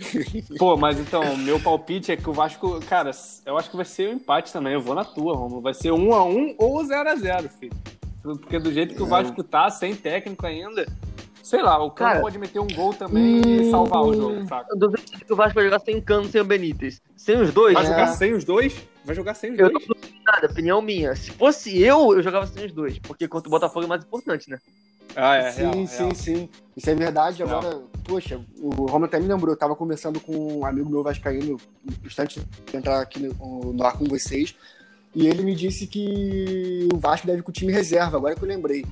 [0.58, 3.12] Pô, mas então, meu palpite é que o Vasco, cara,
[3.46, 4.74] eu acho que vai ser um empate também.
[4.74, 5.62] Eu vou na tua, Romulo.
[5.62, 7.74] Vai ser 1x1 ou 0x0, filho.
[8.24, 10.86] Porque do jeito que o Vasco tá, sem técnico ainda,
[11.48, 14.68] sei lá, o cara Cara, pode meter um gol também e salvar o jogo, saca?
[14.70, 17.02] Eu duvido que o Vasco vai jogar sem o Cano, sem o Benítez.
[17.16, 17.88] Sem os dois, Vai É.
[17.88, 18.76] jogar sem os dois?
[19.06, 19.88] Vai jogar sem os eu dois?
[19.88, 21.16] não duvido nada, opinião minha.
[21.16, 23.00] Se fosse eu, eu jogava sem os dois.
[23.00, 24.60] Porque contra o Botafogo é mais importante, né?
[25.16, 26.16] Ah, é, sim, real, sim, real.
[26.16, 26.50] sim.
[26.76, 27.44] Isso é verdade.
[27.44, 27.60] Real.
[27.60, 29.54] Agora, poxa, o Romulo até me lembrou.
[29.54, 31.58] Eu tava conversando com um amigo meu vascaíno,
[32.06, 34.54] instante de entrar aqui no, no ar com vocês.
[35.16, 38.44] E ele me disse que o Vasco deve ir com o time reserva, agora que
[38.44, 38.86] eu lembrei.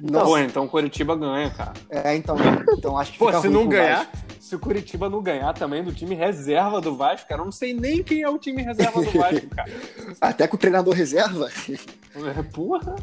[0.00, 1.72] Pô, Nossa, então o Curitiba ganha, cara.
[1.90, 2.36] é, então,
[2.76, 4.16] então acho que Pô, se ruim não ganhar, Vasco.
[4.40, 7.74] se o Curitiba não ganhar também do time reserva do Vasco, cara, eu não sei
[7.74, 9.70] nem quem é o time reserva do Vasco, cara.
[10.20, 11.48] Até com o treinador reserva.
[12.52, 12.96] Porra.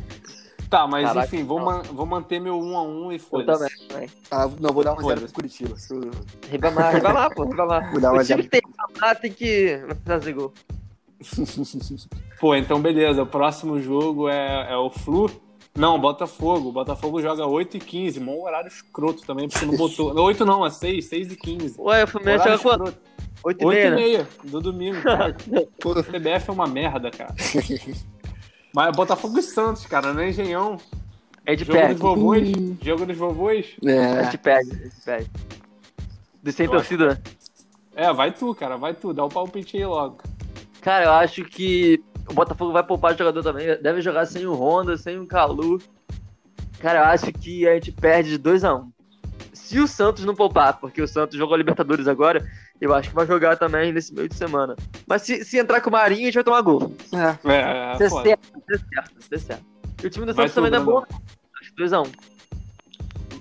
[0.70, 3.60] Tá, mas Caraca, enfim, vou, man- vou manter meu 1 a 1 e Eu foda-se.
[3.88, 3.88] também.
[3.88, 4.10] também.
[4.30, 5.78] Ah, não, vou dar uma zero pro Curitiba.
[5.78, 6.12] Se eu-
[6.50, 7.90] Ribamar, Ribamar, pô, Ribamar.
[7.94, 8.44] Vou dar uma O time zero.
[8.44, 10.52] que tem Ribamar tem que fazer gol.
[12.40, 15.32] Pô, então beleza, o próximo jogo é, é o Flu.
[15.78, 16.72] Não, Botafogo.
[16.72, 20.14] Botafogo joga 8 e 15, mó horário escroto também, porque não botou.
[20.20, 21.80] 8 não, é 6, 6 e 15.
[21.80, 22.84] Ué, o Fluminense joga quanto?
[22.90, 23.08] escroto.
[23.44, 23.96] 8 e 8 meia, e né?
[23.96, 25.38] meia do domingo, cara.
[25.86, 27.34] O CBF é uma merda, cara.
[28.74, 30.78] Mas Botafogo e Santos, cara, não é engenhão.
[31.46, 31.94] A gente Jogo perde.
[31.94, 32.52] dos vovôs.
[32.82, 33.76] Jogo dos vovôs.
[33.86, 35.32] A é, gente perde, a gente perde.
[36.44, 37.22] Do sem Eu torcida, né?
[37.96, 40.18] É, vai tu, cara, vai tu, dá o palpite aí logo.
[40.82, 43.82] Cara, eu acho que o Botafogo vai poupar o jogador também.
[43.82, 45.82] Deve jogar sem o Honda, sem o Calu.
[46.80, 48.88] Cara, eu acho que a gente perde de 2x1.
[49.54, 52.46] Se o Santos não poupar, porque o Santos jogou a Libertadores agora,
[52.80, 54.76] eu acho que vai jogar também nesse meio de semana.
[55.06, 56.94] Mas se, se entrar com o Marinho, a gente vai tomar gol.
[57.12, 57.52] é.
[57.52, 59.66] É, é certo, dê certo, certo.
[60.04, 61.02] E o time do Santos tu, também não é bom.
[61.02, 61.22] Brunão.
[61.60, 62.10] Acho que 2x1.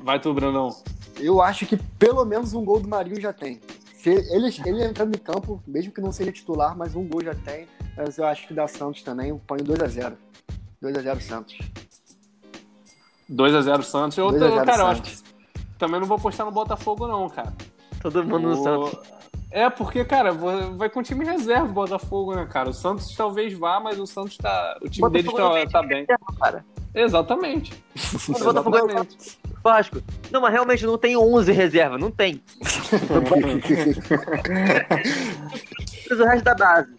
[0.02, 0.74] Vai tu, Brunão.
[1.18, 3.60] Eu acho que pelo menos um gol do Marinho já tem.
[3.94, 7.34] Se ele, ele entrando em campo, mesmo que não seja titular, mas um gol já
[7.34, 7.66] tem.
[7.96, 9.30] Mas eu acho que dá Santos também.
[9.30, 10.14] Eu ponho 2x0.
[10.82, 11.58] 2x0 Santos.
[13.30, 14.18] 2x0 Santos.
[14.18, 15.22] Eu, 2 a 0 cara, eu acho Santos.
[15.22, 17.52] que também não vou postar no Botafogo, não, cara.
[18.00, 19.16] Todo mundo no O- Santos.
[19.50, 22.68] É, porque, cara, vai com o time reserva o Botafogo, né, cara?
[22.68, 24.76] O Santos talvez vá, mas o Santos tá.
[24.82, 26.00] O time deles não tá, tá bem.
[26.00, 26.64] reserva, cara.
[26.94, 27.72] Exatamente.
[28.28, 29.38] O Botafogo é o Exatamente.
[29.62, 30.02] Vasco.
[30.30, 32.42] Não, mas realmente não tem 11 reserva, não tem.
[36.10, 36.94] Mas o resto da base.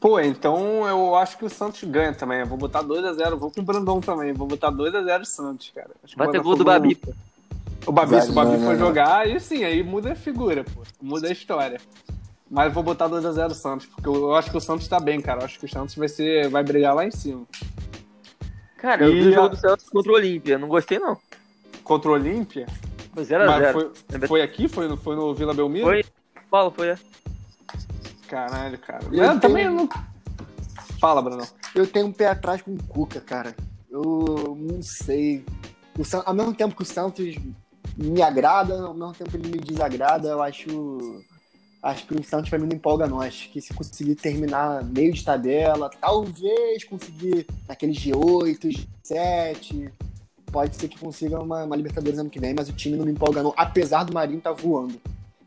[0.00, 2.40] Pô, então eu acho que o Santos ganha também.
[2.40, 3.36] Eu vou botar 2x0.
[3.36, 4.32] Vou com o Brandão também.
[4.32, 5.90] Vou botar 2x0 Santos, cara.
[6.02, 6.94] Acho Vai o ter gol do Babi.
[6.94, 7.12] pô.
[7.86, 8.78] O Babi, Vai, se o Babi não, for não, não.
[8.78, 10.82] jogar, aí sim, aí muda a figura, pô.
[11.02, 11.78] Muda a história.
[12.50, 15.40] Mas eu vou botar 2x0 Santos, porque eu acho que o Santos tá bem, cara.
[15.40, 16.48] Eu acho que o Santos vai ser.
[16.48, 17.46] vai brigar lá em cima.
[18.78, 20.58] Cara, eu E vi o jogo do Santos contra o Olímpia.
[20.58, 21.16] Não gostei, não.
[21.84, 22.66] Contra o Olímpia.
[23.14, 23.72] Foi Mas 0x0.
[23.72, 24.66] foi, foi aqui?
[24.68, 25.86] Foi no, foi no Vila Belmiro?
[25.86, 26.04] Foi.
[26.50, 26.94] Paulo, foi.
[28.36, 28.46] É.
[28.48, 29.04] Caralho, cara.
[29.12, 29.88] Eu É, tenho- também não.
[31.00, 31.46] Fala, Bruno.
[31.74, 33.54] Eu tenho um pé atrás com o Cuca, cara.
[33.90, 35.44] Eu não sei.
[35.98, 36.22] O San...
[36.24, 37.34] Ao mesmo tempo que o Santos
[37.96, 41.22] me agrada, ao mesmo tempo ele me desagrada, eu acho.
[41.82, 43.48] Acho que o Santos pra mim não empolga nós.
[43.50, 49.90] Que se conseguir terminar meio de tabela, talvez conseguir naquele G8, G7.
[50.52, 53.12] Pode ser que consiga uma, uma Libertadores ano que vem, mas o time não me
[53.12, 55.00] empolga, não, apesar do Marinho estar tá voando.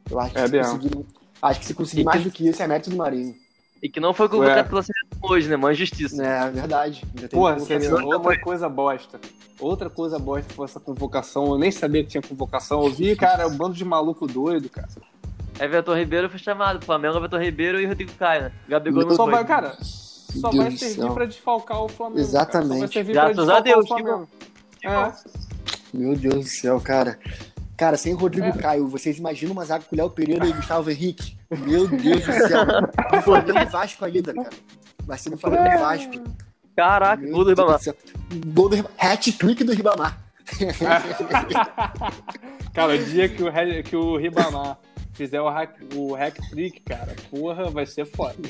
[0.10, 1.06] Eu acho que, é se conseguir,
[1.44, 3.36] acho que se conseguir mais do que isso, é mérito do Marinho.
[3.82, 5.58] E que não foi convocado pela seleção hoje, né?
[5.58, 6.24] Uma injustiça.
[6.24, 7.06] É, verdade.
[7.30, 7.50] Pô,
[8.06, 9.20] outra coisa bosta.
[9.60, 11.48] Outra coisa bosta foi essa convocação.
[11.48, 12.82] Eu nem sabia que tinha convocação.
[12.82, 14.88] Eu vi, cara, um bando de maluco doido, cara.
[15.60, 16.84] Everton Ribeiro foi chamado.
[16.86, 18.52] Flamengo, Everton Ribeiro e Rodrigo Caio, né?
[18.70, 19.34] Gabigol não só foi.
[19.34, 22.22] vai, cara, só Deus vai servir pra desfalcar o Flamengo.
[22.22, 23.04] Exatamente.
[23.04, 23.34] Cara.
[23.34, 24.30] Graças a Deus, o Flamengo.
[24.82, 25.14] É.
[25.94, 27.20] Meu Deus do céu, cara.
[27.84, 28.54] Cara, sem Rodrigo é.
[28.54, 31.36] Caio, vocês imaginam uma zaga com Léo Pereira e Gustavo Henrique?
[31.52, 32.66] Meu Deus do céu.
[33.12, 34.50] No Flamengo e Vasco ainda, cara.
[35.04, 36.14] Vai ser no Flamengo e Vasco.
[36.78, 37.82] Caraca, gol do Ribamar.
[38.54, 38.98] Gol do Ribamar.
[38.98, 40.18] Hat-trick do Ribamar.
[42.74, 43.52] cara, o dia que o,
[43.84, 44.80] que o Ribamar
[45.12, 48.36] fizer o hack, o hack trick, cara, porra, vai ser foda.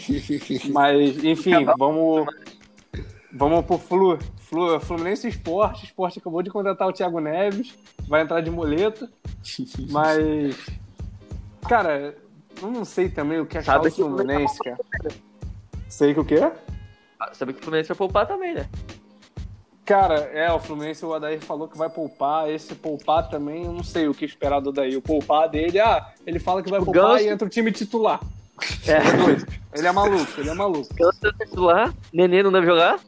[0.71, 2.27] Mas, enfim, vamos
[3.33, 4.17] vamos pro Flu.
[4.37, 5.85] Flu Fluminense Esporte.
[5.85, 7.73] Esporte acabou de contratar o Thiago Neves,
[8.07, 9.09] vai entrar de muleta.
[9.89, 10.55] Mas,
[11.67, 12.15] cara,
[12.61, 14.77] eu não sei também o que achar Sabe do Fluminense, cara.
[15.89, 16.39] Sei que o quê?
[17.19, 18.69] Ah, sabe que o Fluminense vai poupar também, né?
[19.85, 22.49] Cara, é, o Fluminense, o Adair falou que vai poupar.
[22.49, 24.97] Esse poupar também, eu não sei o que esperar do Adair.
[24.97, 27.23] O poupar dele, ah, ele fala que vai o poupar Ganso...
[27.23, 28.21] e entra o time titular.
[28.87, 28.93] É.
[28.93, 29.53] É.
[29.75, 30.93] Ele é maluco, ele é maluco.
[30.93, 31.91] Ganso é titular?
[32.13, 32.99] Nenê não deve jogar?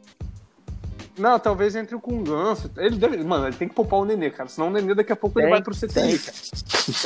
[1.18, 2.70] Não, talvez entre com o Ganso.
[2.76, 3.16] Ele deve.
[3.24, 4.48] Mano, ele tem que poupar o Nenê, cara.
[4.48, 6.36] Senão o Nenê daqui a pouco tem, ele vai pro CTI, cara.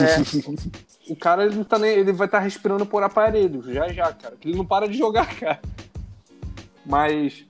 [0.01, 1.13] É.
[1.13, 1.91] o cara ele não tá nem.
[1.91, 4.35] Ele vai estar tá respirando por aparelho, já já, cara.
[4.45, 5.61] Ele não para de jogar, cara.
[6.85, 7.47] Mas.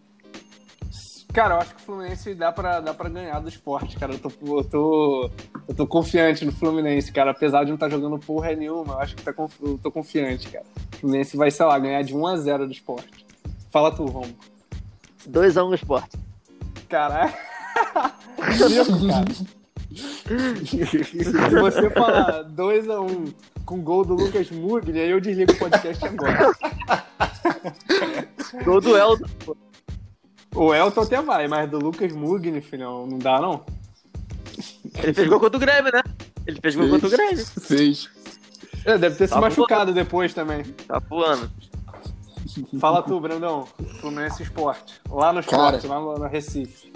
[1.32, 4.12] Cara, eu acho que o Fluminense dá pra, dá pra ganhar do esporte, cara.
[4.12, 5.30] Eu tô, eu, tô,
[5.68, 7.30] eu tô confiante no Fluminense, cara.
[7.30, 9.32] Apesar de não estar tá jogando porra nenhuma, eu acho que tá,
[9.62, 10.66] eu tô confiante, cara.
[10.94, 13.24] O Fluminense vai, sei lá, ganhar de 1x0 do esporte.
[13.70, 14.34] Fala tu, Romo.
[15.28, 16.18] 2x1 no esporte.
[16.90, 17.32] Caralho.
[20.64, 23.32] Se você falar 2x1 um,
[23.64, 26.52] com gol do Lucas Mugni, aí eu desligo o podcast agora.
[28.64, 29.56] gol do Elton,
[30.54, 33.64] O Elton até vai, mas do Lucas Mugni, filhão, não dá não?
[35.02, 36.02] Ele fez gol contra o Grêmio, né?
[36.46, 37.46] Ele fez gol contra o Grêmio.
[37.46, 38.08] Fez.
[38.84, 40.64] É, deve ter tá se machucado depois também.
[40.64, 41.50] Tá voando.
[42.78, 43.66] Fala tu, Brandão.
[44.00, 45.00] Fluminense Esporte.
[45.08, 46.92] Lá no esporte, Cara, lá no Recife.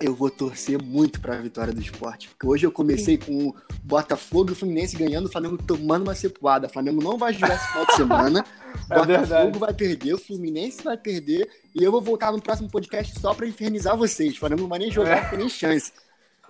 [0.00, 2.28] Eu vou torcer muito pra vitória do esporte.
[2.28, 6.14] Porque hoje eu comecei com o Botafogo e o Fluminense ganhando, o Flamengo tomando uma
[6.14, 6.66] cepuada.
[6.66, 8.44] O Flamengo não vai jogar esse final de semana.
[8.88, 9.58] O é Botafogo verdade.
[9.58, 11.48] vai perder, o Fluminense vai perder.
[11.74, 14.34] E eu vou voltar no próximo podcast só pra infernizar vocês.
[14.34, 15.22] O Flamengo não vai nem jogar, é.
[15.22, 15.92] não tem nem chance.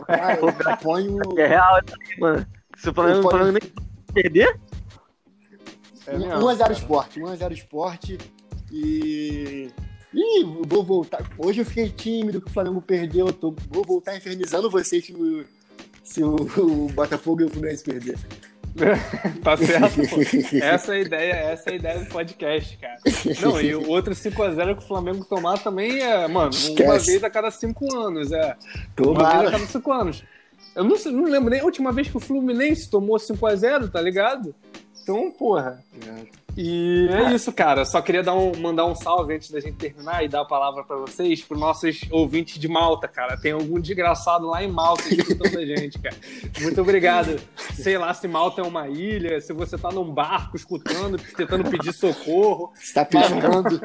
[0.06, 1.18] Cara, eu ponho.
[1.38, 1.80] É real,
[2.18, 2.46] mano.
[2.76, 3.36] Se o Flamengo, ponho...
[3.36, 3.72] Flamengo nem
[4.12, 4.60] perder,
[6.06, 8.18] é 1x0 esporte, 1x0 esporte.
[8.72, 9.68] E.
[10.12, 11.22] Ih, vou voltar.
[11.38, 13.28] Hoje eu fiquei tímido que o Flamengo perdeu.
[13.28, 13.54] Eu tô...
[13.68, 15.44] Vou voltar infernizando vocês se o,
[16.02, 18.18] se o, o Botafogo e o Fluminense perder.
[19.42, 20.20] tá certo, pô.
[20.62, 22.98] Essa é a ideia, essa é a ideia do podcast, cara.
[23.42, 26.82] Não, e o outro 5x0 que o Flamengo tomar também é, mano, Esquece.
[26.82, 28.56] uma vez a cada 5 anos, é.
[28.94, 29.22] Tomara.
[29.22, 30.24] Uma vez a cada 5 anos.
[30.74, 34.54] Eu não, não lembro nem a última vez que o Fluminense tomou 5x0, tá ligado?
[35.02, 35.82] Então, porra.
[36.56, 37.84] E é isso, cara.
[37.84, 40.84] Só queria dar um, mandar um salve antes da gente terminar e dar a palavra
[40.84, 43.36] para vocês, para nossos ouvintes de Malta, cara.
[43.36, 46.16] Tem algum desgraçado lá em Malta escutando a gente, cara.
[46.60, 47.40] Muito obrigado.
[47.74, 51.92] Sei lá se Malta é uma ilha, se você tá num barco escutando, tentando pedir
[51.92, 52.72] socorro.
[52.74, 53.80] Você tá pescando.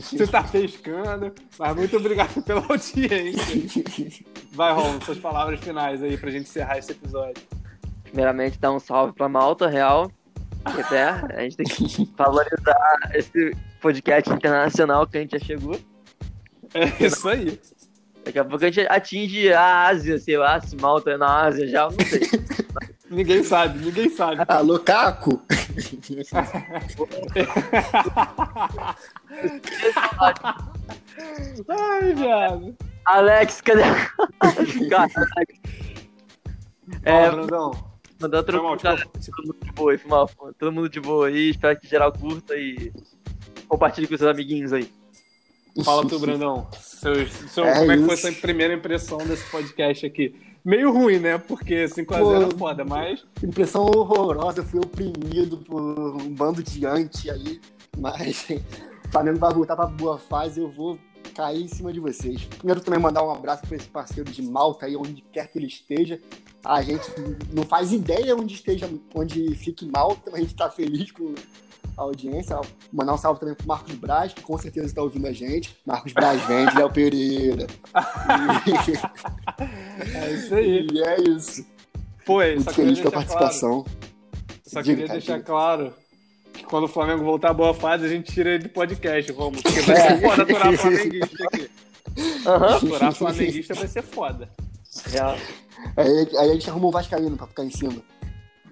[0.00, 1.32] você tá pescando.
[1.58, 4.24] Mas muito obrigado pela audiência.
[4.52, 7.42] Vai, Ron, suas palavras finais aí pra gente encerrar esse episódio.
[8.02, 10.10] Primeiramente, dar um salve pra Malta, real
[10.64, 15.78] até a gente tem que valorizar esse podcast internacional que a gente já chegou.
[16.74, 17.60] É isso aí.
[18.24, 21.66] Daqui a pouco a gente atinge a Ásia, sei lá, se Malta é na Ásia
[21.66, 22.20] já, não sei.
[23.10, 24.42] ninguém sabe, ninguém sabe.
[24.46, 25.42] Alô, Caco!
[31.68, 32.76] Ai, viado.
[33.06, 33.82] Alex, cadê?
[34.90, 35.58] Cara, Alex.
[37.04, 37.89] É, Brandão.
[38.20, 38.98] Mandando todo, mal, todo
[39.46, 40.30] mundo de boa aí, Fumal.
[40.58, 41.50] Todo mundo de boa aí.
[41.50, 42.92] Espero que geral curta e
[43.66, 44.92] compartilhe com seus amiguinhos aí.
[45.82, 46.68] Fala tu, Brandão.
[46.78, 50.34] Seu, seu, é como é que foi sua primeira impressão desse podcast aqui?
[50.62, 51.38] Meio ruim, né?
[51.38, 53.24] Porque 5x0 é foda, mas.
[53.42, 57.58] Impressão horrorosa, fui oprimido por um bando de anti aí.
[57.96, 60.98] Mas o Flamengo vai voltar pra boa fase, eu vou
[61.34, 62.44] cair em cima de vocês.
[62.44, 65.68] Primeiro também mandar um abraço para esse parceiro de Malta aí, onde quer que ele
[65.68, 66.20] esteja.
[66.64, 67.10] A gente
[67.52, 71.34] não faz ideia onde esteja, onde fique Malta, mas a gente tá feliz com
[71.96, 72.60] a audiência.
[72.92, 75.76] Mandar um salve também pro Marcos Braz, que com certeza está ouvindo a gente.
[75.86, 77.66] Marcos Braz vende, Léo Pereira.
[80.14, 80.86] é isso aí.
[80.92, 81.66] E é isso.
[82.24, 83.82] Pô, é, Muito feliz com a participação.
[83.82, 83.98] Claro.
[84.66, 85.46] Só Diga, queria cara, deixar diga.
[85.46, 85.92] claro
[86.52, 89.62] que quando o Flamengo voltar à boa fase, a gente tira ele do podcast, Romulo.
[89.62, 91.70] Porque vai ser foda aturar flamenguista aqui.
[92.46, 92.54] Uhum.
[92.54, 94.48] Aturar flamenguista vai ser foda.
[95.06, 95.36] Real.
[95.96, 98.02] Aí, aí a gente arruma um Vascaíno pra ficar em cima.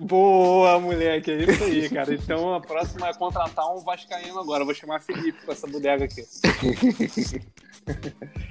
[0.00, 2.14] Boa, moleque, é isso aí, cara.
[2.14, 4.62] Então a próxima é contratar um Vascaíno agora.
[4.62, 6.24] Eu vou chamar Felipe com essa bodega aqui.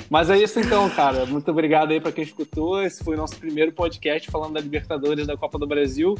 [0.09, 1.25] Mas é isso então, cara.
[1.25, 2.83] Muito obrigado aí para quem escutou.
[2.83, 6.15] Esse foi o nosso primeiro podcast falando da Libertadores da Copa do Brasil.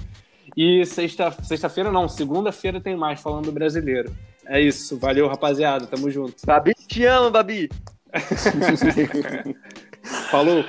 [0.56, 4.16] E sexta, sexta-feira não, segunda-feira tem mais falando do brasileiro.
[4.46, 4.98] É isso.
[4.98, 5.86] Valeu, rapaziada.
[5.88, 6.36] Tamo junto.
[6.46, 7.70] Babi, te amo, Babi.
[10.32, 10.64] Falou.